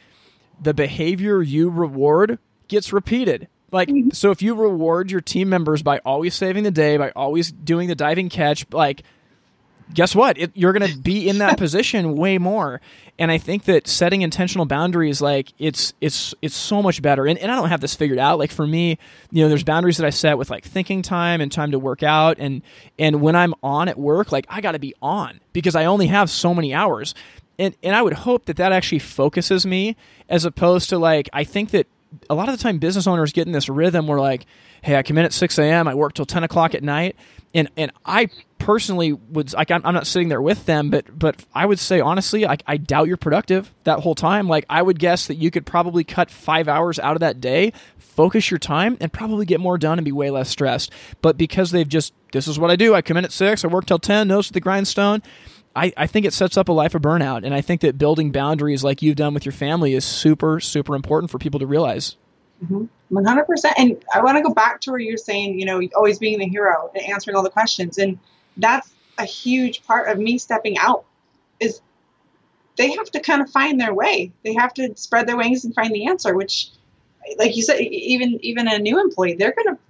[0.62, 3.48] the behavior you reward gets repeated.
[3.72, 4.10] Like, mm-hmm.
[4.10, 7.88] so if you reward your team members by always saving the day, by always doing
[7.88, 9.02] the diving catch, like
[9.92, 10.38] guess what?
[10.38, 12.80] It, you're going to be in that position way more.
[13.18, 17.26] And I think that setting intentional boundaries, like it's it's it's so much better.
[17.26, 18.38] And, and I don't have this figured out.
[18.38, 18.98] Like for me,
[19.30, 22.02] you know, there's boundaries that I set with like thinking time and time to work
[22.02, 22.36] out.
[22.38, 22.62] And
[22.98, 26.08] and when I'm on at work, like I got to be on because I only
[26.08, 27.14] have so many hours.
[27.58, 29.96] And and I would hope that that actually focuses me
[30.28, 31.86] as opposed to like I think that
[32.30, 34.46] a lot of the time business owners get in this rhythm where like,
[34.82, 37.16] hey, I come in at 6 a.m., I work till 10 o'clock at night.
[37.54, 38.28] And, and I
[38.58, 42.00] personally would like I'm, I'm not sitting there with them, but but I would say
[42.00, 44.48] honestly, I, I doubt you're productive that whole time.
[44.48, 47.72] Like I would guess that you could probably cut five hours out of that day,
[47.98, 50.90] focus your time, and probably get more done and be way less stressed.
[51.22, 52.94] But because they've just this is what I do.
[52.94, 55.22] I come in at six, I work till ten, nose to the grindstone.
[55.76, 57.44] I, I think it sets up a life of burnout.
[57.44, 60.96] And I think that building boundaries like you've done with your family is super, super
[60.96, 62.16] important for people to realize.
[62.64, 62.86] Mm-hmm.
[63.16, 63.72] 100%.
[63.76, 66.46] And I want to go back to where you're saying, you know, always being the
[66.46, 67.98] hero and answering all the questions.
[67.98, 68.18] And
[68.56, 71.04] that's a huge part of me stepping out
[71.60, 71.80] is
[72.76, 74.32] they have to kind of find their way.
[74.44, 76.70] They have to spread their wings and find the answer, which
[77.38, 79.80] like you said, even, even a new employee, they're going to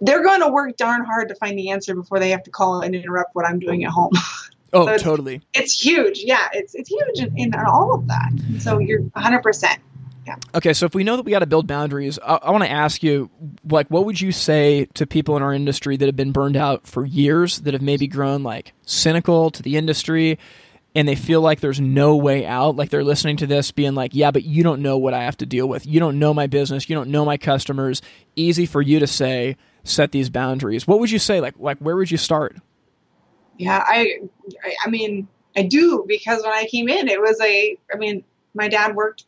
[0.00, 2.80] they're going to work darn hard to find the answer before they have to call
[2.80, 4.12] and interrupt what I'm doing at home.
[4.74, 5.40] Oh, so it's, totally.
[5.54, 6.20] It's huge.
[6.24, 8.30] Yeah, it's it's huge in, in all of that.
[8.58, 9.42] So you're 100.
[9.42, 9.80] percent
[10.26, 10.36] yeah.
[10.54, 12.70] Okay, so if we know that we got to build boundaries, I, I want to
[12.70, 13.30] ask you,
[13.68, 16.86] like, what would you say to people in our industry that have been burned out
[16.86, 20.38] for years, that have maybe grown like cynical to the industry,
[20.94, 22.76] and they feel like there's no way out?
[22.76, 25.36] Like they're listening to this, being like, "Yeah, but you don't know what I have
[25.38, 25.86] to deal with.
[25.86, 26.88] You don't know my business.
[26.88, 28.00] You don't know my customers."
[28.36, 30.88] Easy for you to say, set these boundaries.
[30.88, 31.40] What would you say?
[31.40, 32.56] Like, like where would you start?
[33.58, 34.20] Yeah, I,
[34.84, 38.24] I mean, I do because when I came in, it was a, I mean,
[38.54, 39.26] my dad worked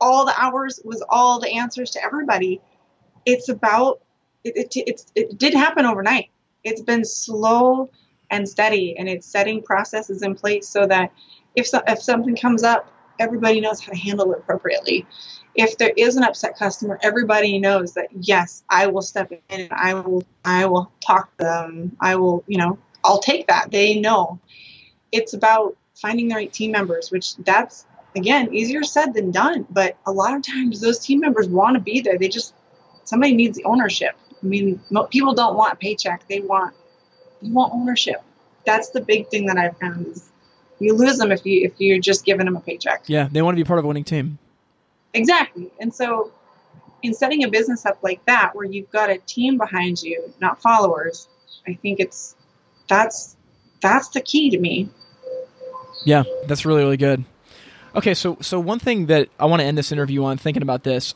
[0.00, 2.60] all the hours, was all the answers to everybody.
[3.24, 4.00] It's about,
[4.44, 6.30] it, it, it's, it did happen overnight.
[6.64, 7.90] It's been slow
[8.30, 11.12] and steady, and it's setting processes in place so that
[11.54, 15.06] if so, if something comes up, everybody knows how to handle it appropriately.
[15.54, 19.68] If there is an upset customer, everybody knows that yes, I will step in and
[19.70, 21.96] I will I will talk to them.
[22.00, 23.70] I will, you know, I'll take that.
[23.70, 24.38] They know.
[25.10, 27.86] It's about finding the right team members, which that's
[28.16, 29.66] again easier said than done.
[29.70, 32.18] But a lot of times those team members want to be there.
[32.18, 32.54] They just
[33.04, 34.16] somebody needs the ownership.
[34.42, 34.80] I mean,
[35.10, 36.26] people don't want a paycheck.
[36.28, 36.74] They want
[37.40, 38.22] you want ownership.
[38.64, 40.30] That's the big thing that I've found is
[40.78, 43.04] you lose them if you if you're just giving them a paycheck.
[43.06, 44.38] Yeah, they want to be part of a winning team.
[45.14, 46.32] Exactly, and so
[47.02, 50.62] in setting a business up like that, where you've got a team behind you, not
[50.62, 51.28] followers,
[51.66, 52.36] I think it's
[52.92, 53.36] that's
[53.80, 54.88] that's the key to me.
[56.04, 57.24] Yeah, that's really really good.
[57.94, 60.82] Okay, so so one thing that I want to end this interview on, thinking about
[60.82, 61.14] this,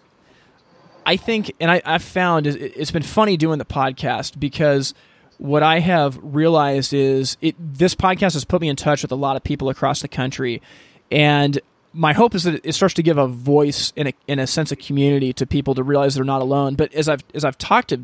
[1.05, 4.95] I think, and I, I've found it's been funny doing the podcast because
[5.39, 9.17] what I have realized is it this podcast has put me in touch with a
[9.17, 10.63] lot of people across the country,
[11.11, 11.61] and
[11.93, 14.73] my hope is that it starts to give a voice in a in a sense
[14.73, 16.75] of community to people to realize they're not alone.
[16.75, 18.01] But as I've as I've talked to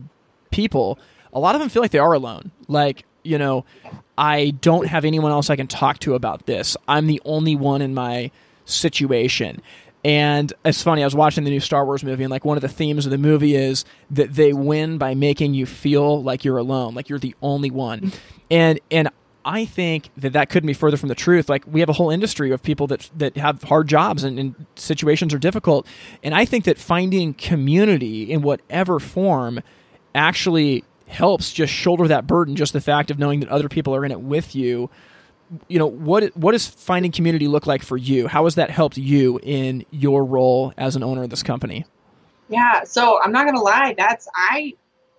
[0.51, 0.99] people,
[1.33, 2.51] a lot of them feel like they are alone.
[2.68, 3.64] Like you know,
[4.16, 6.77] I don't have anyone else I can talk to about this.
[6.89, 8.31] I'm the only one in my
[8.64, 9.62] situation.
[10.05, 12.61] And it's funny, I was watching the new Star Wars movie, and like one of
[12.61, 16.59] the themes of the movie is that they win by making you feel like you're
[16.59, 18.12] alone, like you're the only one.
[18.51, 19.09] And and
[19.45, 21.49] I think that that couldn't be further from the truth.
[21.49, 24.66] Like we have a whole industry of people that that have hard jobs and, and
[24.75, 25.87] situations are difficult,
[26.23, 29.61] and I think that finding community in whatever form
[30.16, 30.83] actually
[31.13, 32.57] helps just shoulder that burden.
[32.57, 34.91] Just the fact of knowing that other people are in it with you.
[35.69, 38.27] You know what what does finding community look like for you?
[38.27, 41.85] How has that helped you in your role as an owner of this company?
[42.49, 44.75] Yeah so i'm not gonna lie that's i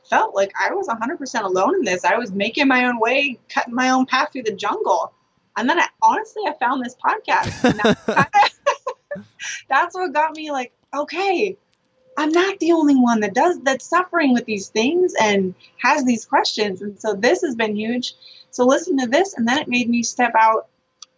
[0.10, 2.04] felt like i was 100% alone in this.
[2.04, 5.14] I was making my own way cutting my own path through the jungle.
[5.56, 7.62] And then I, honestly i found this podcast.
[9.70, 11.58] That's what got me like okay
[12.18, 16.26] i'm not the only one that does that's suffering with these things and has these
[16.26, 18.16] questions and so this has been huge
[18.54, 20.68] so listen to this, and then it made me step out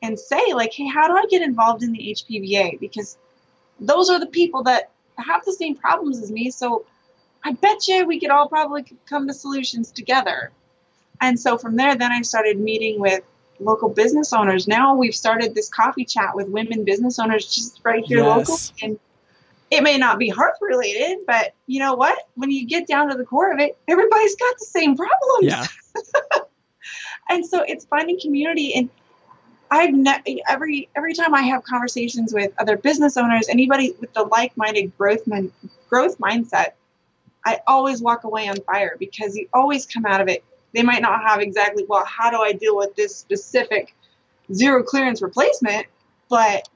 [0.01, 2.79] and say, like, hey, how do I get involved in the HPBA?
[2.79, 3.17] Because
[3.77, 6.49] those are the people that have the same problems as me.
[6.49, 6.85] So
[7.43, 10.51] I bet you we could all probably come to solutions together.
[11.19, 13.21] And so from there, then I started meeting with
[13.59, 14.65] local business owners.
[14.65, 18.27] Now we've started this coffee chat with women business owners just right here yes.
[18.27, 18.57] local.
[18.81, 18.99] And
[19.71, 22.17] it may not be hearth related, but you know what?
[22.35, 25.41] When you get down to the core of it, everybody's got the same problems.
[25.41, 25.65] Yeah.
[27.29, 28.89] and so it's finding community and
[29.71, 34.23] I've ne- every every time I have conversations with other business owners, anybody with the
[34.23, 35.51] like-minded growth min-
[35.89, 36.73] growth mindset,
[37.43, 40.43] I always walk away on fire because you always come out of it.
[40.73, 43.95] They might not have exactly well, how do I deal with this specific
[44.53, 45.87] zero clearance replacement,
[46.29, 46.69] but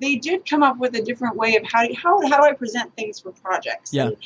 [0.00, 2.52] they did come up with a different way of how do, how how do I
[2.52, 3.92] present things for projects?
[3.92, 4.08] Yeah.
[4.08, 4.16] And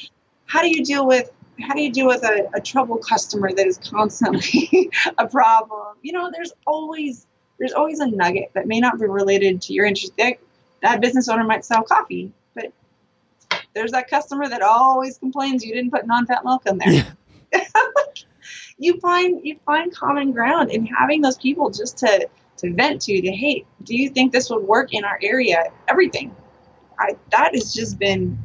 [0.47, 1.31] how do you deal with
[1.61, 5.97] how do you deal with a, a troubled customer that is constantly a problem?
[6.03, 7.27] You know, there's always
[7.59, 10.15] there's always a nugget that may not be related to your interest.
[10.17, 10.39] That,
[10.83, 12.73] that business owner might sell coffee, but
[13.75, 17.15] there's that customer that always complains you didn't put non-fat milk in there.
[17.53, 17.61] Yeah.
[18.79, 22.29] you find you find common ground in having those people just to
[22.61, 26.35] to vent to to hey do you think this would work in our area everything
[26.99, 28.39] I, that has just been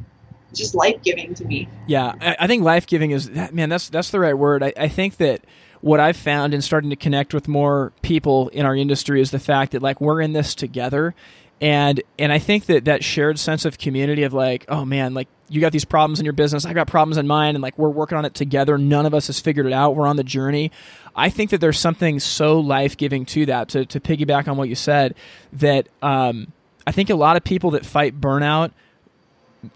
[0.54, 1.68] just life giving to me.
[1.86, 3.68] Yeah, I, I think life giving is man.
[3.68, 4.62] That's that's the right word.
[4.62, 5.42] I, I think that
[5.80, 9.38] what I've found in starting to connect with more people in our industry is the
[9.38, 11.14] fact that like we're in this together
[11.60, 15.28] and and I think that that shared sense of community of like oh man like
[15.48, 17.90] you got these problems in your business I got problems in mine and like we're
[17.90, 20.72] working on it together none of us has figured it out we're on the journey
[21.16, 24.74] I think that there's something so life-giving to that to, to piggyback on what you
[24.74, 25.14] said
[25.54, 26.52] that um,
[26.86, 28.72] I think a lot of people that fight burnout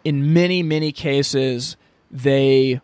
[0.04, 1.76] in many, many cases,
[2.10, 2.80] they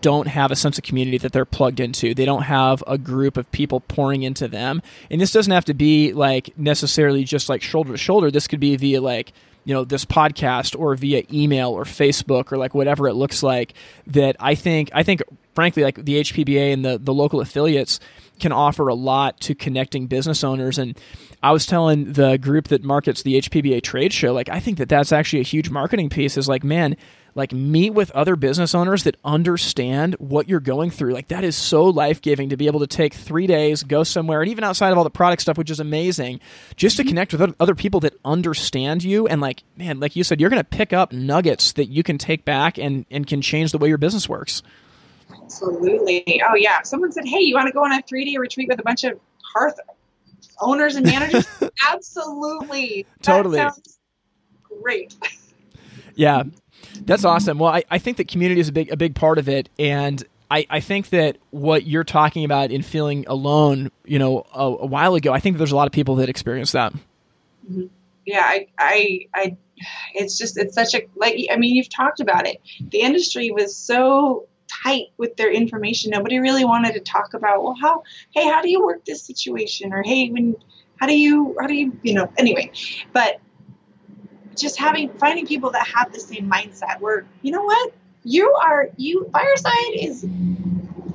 [0.00, 2.14] don't have a sense of community that they're plugged into.
[2.14, 4.82] They don't have a group of people pouring into them.
[5.10, 8.30] And this doesn't have to be like necessarily just like shoulder to shoulder.
[8.30, 9.32] This could be via like,
[9.64, 13.74] you know, this podcast or via email or Facebook or like whatever it looks like
[14.08, 15.22] that I think I think
[15.54, 18.00] frankly like the HPBA and the the local affiliates
[18.38, 20.78] can offer a lot to connecting business owners.
[20.78, 20.98] And
[21.42, 24.88] I was telling the group that markets the HPBA trade show, like, I think that
[24.88, 26.96] that's actually a huge marketing piece is like, man,
[27.34, 31.12] like meet with other business owners that understand what you're going through.
[31.12, 34.40] Like that is so life giving to be able to take three days, go somewhere,
[34.40, 36.40] and even outside of all the product stuff, which is amazing,
[36.76, 37.08] just to mm-hmm.
[37.10, 39.26] connect with other people that understand you.
[39.26, 42.18] And like, man, like you said, you're going to pick up nuggets that you can
[42.18, 44.62] take back and, and can change the way your business works.
[45.44, 46.42] Absolutely.
[46.48, 46.80] Oh yeah.
[46.80, 48.82] If someone said, "Hey, you want to go on a three day retreat with a
[48.82, 49.18] bunch of
[49.54, 49.78] hearth
[50.60, 51.46] owners and managers?"
[51.88, 53.06] Absolutely.
[53.22, 53.62] Totally.
[54.82, 55.14] great.
[56.14, 56.44] yeah,
[57.02, 57.58] that's awesome.
[57.58, 60.22] Well, I, I think that community is a big a big part of it, and
[60.50, 64.86] I, I think that what you're talking about in feeling alone, you know, a, a
[64.86, 66.92] while ago, I think there's a lot of people that experience that.
[66.92, 67.86] Mm-hmm.
[68.26, 69.56] Yeah, I, I, I,
[70.14, 72.60] it's just it's such a like I mean you've talked about it.
[72.80, 74.46] The industry was so
[74.82, 76.10] tight with their information.
[76.10, 78.02] Nobody really wanted to talk about, well, how,
[78.32, 79.92] hey, how do you work this situation?
[79.92, 80.56] Or hey, when,
[81.00, 82.70] how do you, how do you, you know, anyway.
[83.12, 83.40] But
[84.56, 87.92] just having finding people that have the same mindset where you know what
[88.24, 90.26] you are you fireside is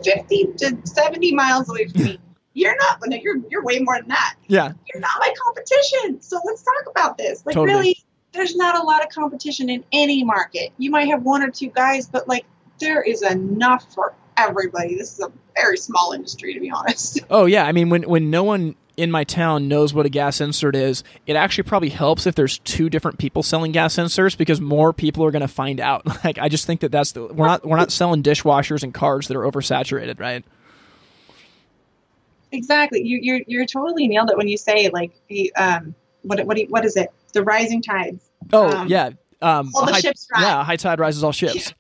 [0.04, 2.20] 50 to 70 miles away from me
[2.54, 6.64] you're not you're you're way more than that yeah you're not my competition so let's
[6.64, 7.78] talk about this like Totally.
[7.78, 7.98] really
[8.32, 11.70] there's not a lot of competition in any market you might have one or two
[11.70, 12.46] guys but like
[12.80, 17.46] there is enough for everybody this is a very small industry to be honest Oh
[17.46, 20.76] yeah, I mean when when no one in my town knows what a gas insert
[20.76, 24.92] is, it actually probably helps if there's two different people selling gas inserts because more
[24.92, 26.04] people are going to find out.
[26.26, 29.30] Like I just think that that's the we're not we're not selling dishwashers and cars
[29.30, 30.44] that are oversaturated, right?
[32.52, 33.02] Exactly.
[33.04, 36.64] You, you're you're totally nailed it when you say like the um what what do
[36.64, 37.10] you- what is it?
[37.34, 38.30] The rising tides.
[38.52, 39.12] Oh Um, yeah,
[39.42, 40.42] um, all the high, ships rise.
[40.44, 41.74] yeah, high tide rises all ships.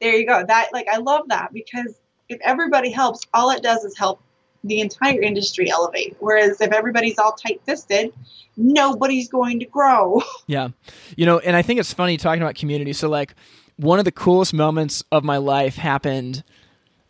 [0.00, 0.44] There you go.
[0.46, 1.94] That like I love that because
[2.28, 4.22] if everybody helps, all it does is help
[4.64, 6.16] the entire industry elevate.
[6.20, 8.12] Whereas if everybody's all tight fisted,
[8.56, 10.22] nobody's going to grow.
[10.46, 10.70] Yeah.
[11.16, 12.92] You know, and I think it's funny talking about community.
[12.92, 13.34] So like
[13.76, 16.42] one of the coolest moments of my life happened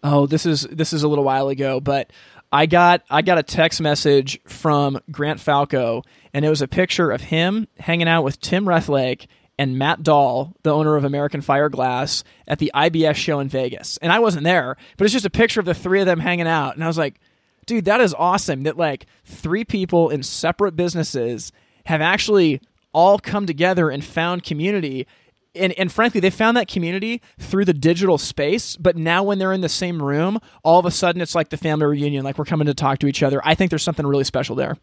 [0.03, 2.13] oh, this is this is a little while ago, but
[2.53, 7.11] I got I got a text message from Grant Falco and it was a picture
[7.11, 9.27] of him hanging out with Tim Rethlake
[9.61, 13.99] and Matt Dahl, the owner of American Fireglass, at the IBS show in Vegas.
[13.99, 16.47] And I wasn't there, but it's just a picture of the three of them hanging
[16.47, 16.77] out.
[16.77, 17.21] And I was like,
[17.67, 21.53] dude, that is awesome that like three people in separate businesses
[21.85, 22.63] have actually
[22.95, 25.07] all come together and found community.
[25.55, 28.77] And, and frankly, they found that community through the digital space.
[28.77, 31.59] But now, when they're in the same room, all of a sudden it's like the
[31.59, 33.43] family reunion, like we're coming to talk to each other.
[33.45, 34.79] I think there's something really special there.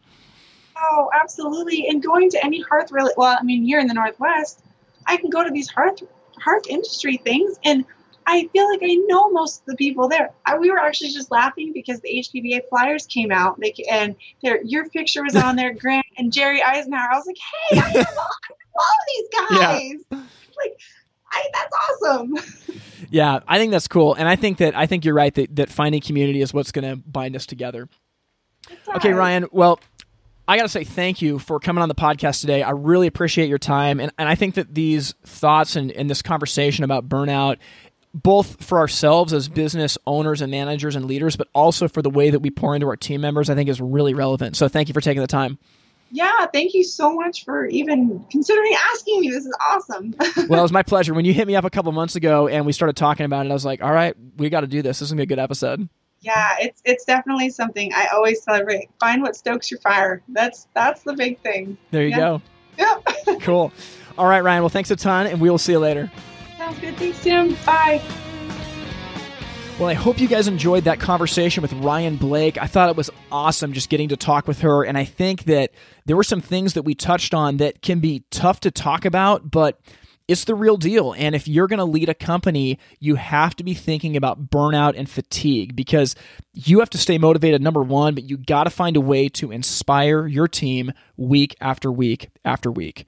[0.80, 1.88] Oh, absolutely.
[1.88, 4.62] And going to any hearth really well, I mean, here in the Northwest,
[5.08, 6.02] I can go to these hearth
[6.38, 7.84] hearth industry things and
[8.28, 10.30] I feel like I know most of the people there.
[10.44, 14.86] I, we were actually just laughing because the HPBA flyers came out, they, and your
[14.90, 17.08] picture was on there, Grant and Jerry Eisenhower.
[17.10, 17.38] I was like,
[17.70, 18.22] hey, I know
[18.76, 19.94] all these guys.
[20.10, 20.78] Like,
[21.32, 22.34] I, that's awesome.
[23.10, 25.70] Yeah, I think that's cool, and I think that I think you're right that, that
[25.70, 27.88] finding community is what's going to bind us together.
[28.96, 29.48] Okay, Ryann.
[29.50, 29.80] Well,
[30.48, 32.62] I got to say thank you for coming on the podcast today.
[32.62, 34.00] I really appreciate your time.
[34.00, 37.58] And, and I think that these thoughts and, and this conversation about burnout,
[38.14, 42.30] both for ourselves as business owners and managers and leaders, but also for the way
[42.30, 44.56] that we pour into our team members, I think is really relevant.
[44.56, 45.58] So thank you for taking the time.
[46.10, 49.28] Yeah, thank you so much for even considering asking me.
[49.28, 50.14] This is awesome.
[50.48, 51.12] well, it was my pleasure.
[51.12, 53.50] When you hit me up a couple months ago and we started talking about it,
[53.50, 55.00] I was like, all right, we got to do this.
[55.00, 55.90] This is going to be a good episode.
[56.20, 58.90] Yeah, it's it's definitely something I always celebrate.
[59.00, 60.22] Find what stokes your fire.
[60.28, 61.78] That's that's the big thing.
[61.90, 62.16] There you Yeah.
[62.18, 62.42] go.
[62.78, 63.40] Yep.
[63.42, 63.72] Cool.
[64.16, 64.60] All right, Ryann.
[64.60, 66.10] Well, thanks a ton, and we will see you later.
[66.56, 66.96] Sounds good.
[66.96, 67.54] Thanks, Tim.
[67.64, 68.02] Bye.
[69.78, 72.58] Well, I hope you guys enjoyed that conversation with Ryann Blake.
[72.60, 74.82] I thought it was awesome just getting to talk with her.
[74.84, 75.70] And I think that
[76.06, 79.52] there were some things that we touched on that can be tough to talk about,
[79.52, 79.80] but
[80.28, 81.14] it's the real deal.
[81.16, 84.94] And if you're going to lead a company, you have to be thinking about burnout
[84.96, 86.14] and fatigue because
[86.52, 89.50] you have to stay motivated, number one, but you got to find a way to
[89.50, 93.06] inspire your team week after week after week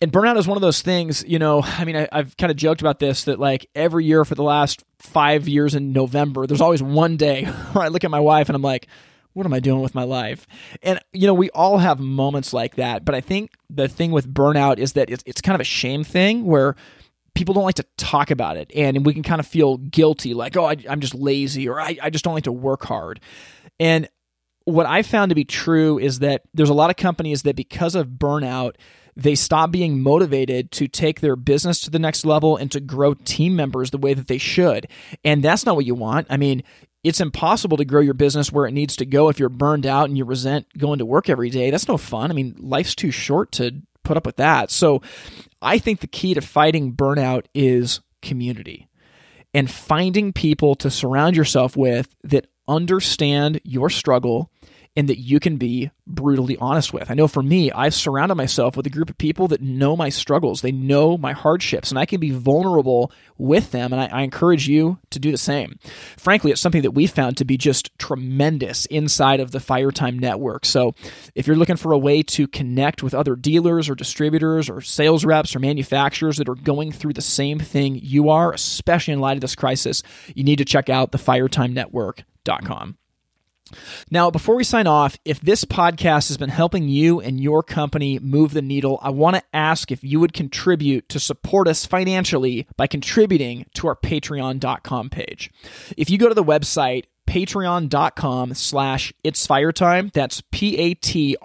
[0.00, 2.56] and burnout is one of those things you know i mean I, i've kind of
[2.56, 6.60] joked about this that like every year for the last five years in november there's
[6.60, 8.88] always one day where i look at my wife and i'm like
[9.32, 10.46] what am i doing with my life
[10.82, 14.32] and you know we all have moments like that but i think the thing with
[14.32, 16.74] burnout is that it's, it's kind of a shame thing where
[17.34, 20.56] people don't like to talk about it and we can kind of feel guilty like
[20.56, 23.20] oh I, i'm just lazy or I, I just don't like to work hard
[23.78, 24.08] and
[24.64, 27.94] what I found to be true is that there's a lot of companies that because
[27.94, 28.76] of burnout,
[29.16, 33.14] they stop being motivated to take their business to the next level and to grow
[33.14, 34.86] team members the way that they should.
[35.24, 36.26] And that's not what you want.
[36.30, 36.62] I mean,
[37.02, 40.08] it's impossible to grow your business where it needs to go if you're burned out
[40.08, 41.70] and you resent going to work every day.
[41.70, 42.30] That's no fun.
[42.30, 44.70] I mean, life's too short to put up with that.
[44.70, 45.02] So
[45.62, 48.88] I think the key to fighting burnout is community
[49.54, 54.50] and finding people to surround yourself with that understand your struggle
[54.96, 57.10] and that you can be brutally honest with.
[57.10, 60.08] I know for me, I've surrounded myself with a group of people that know my
[60.08, 63.92] struggles, they know my hardships, and I can be vulnerable with them.
[63.92, 65.78] And I, I encourage you to do the same.
[66.16, 70.66] Frankly, it's something that we found to be just tremendous inside of the Firetime network.
[70.66, 70.94] So
[71.36, 75.24] if you're looking for a way to connect with other dealers or distributors or sales
[75.24, 79.36] reps or manufacturers that are going through the same thing you are, especially in light
[79.36, 80.02] of this crisis,
[80.34, 82.96] you need to check out the firetimenetwork.com.
[84.10, 88.18] Now, before we sign off, if this podcast has been helping you and your company
[88.18, 92.66] move the needle, I want to ask if you would contribute to support us financially
[92.76, 95.50] by contributing to our patreon.com page.
[95.96, 100.10] If you go to the website, patreon.com slash it's fire time.
[100.12, 101.38] That's P-A-T-R-E-O-N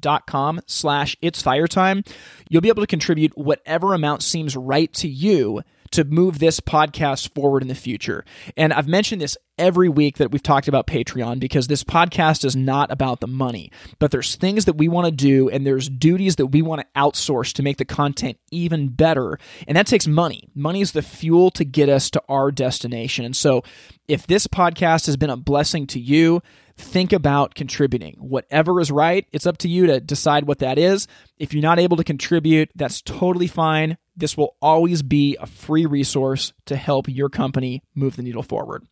[0.00, 2.04] dot com slash it's fire time.
[2.50, 5.62] You'll be able to contribute whatever amount seems right to you
[5.92, 8.24] to move this podcast forward in the future.
[8.56, 12.54] And I've mentioned this every week that we've talked about Patreon because this podcast is
[12.54, 16.36] not about the money, but there's things that we want to do and there's duties
[16.36, 19.38] that we want to outsource to make the content even better.
[19.66, 20.48] And that takes money.
[20.54, 23.24] Money is the fuel to get us to our destination.
[23.24, 23.62] And so
[24.06, 26.40] if this podcast has been a blessing to you,
[26.76, 28.16] think about contributing.
[28.20, 31.08] Whatever is right, it's up to you to decide what that is.
[31.36, 33.98] If you're not able to contribute, that's totally fine.
[34.18, 38.84] This will always be a free resource to help your company move the needle forward.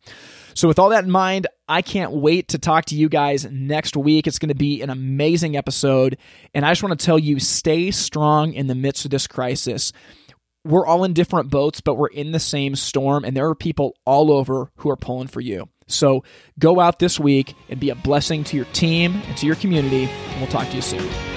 [0.53, 3.97] So, with all that in mind, I can't wait to talk to you guys next
[3.97, 4.25] week.
[4.25, 6.17] It's going to be an amazing episode.
[6.53, 9.91] And I just want to tell you stay strong in the midst of this crisis.
[10.63, 13.95] We're all in different boats, but we're in the same storm, and there are people
[14.05, 15.69] all over who are pulling for you.
[15.87, 16.23] So,
[16.57, 20.05] go out this week and be a blessing to your team and to your community,
[20.05, 21.36] and we'll talk to you soon.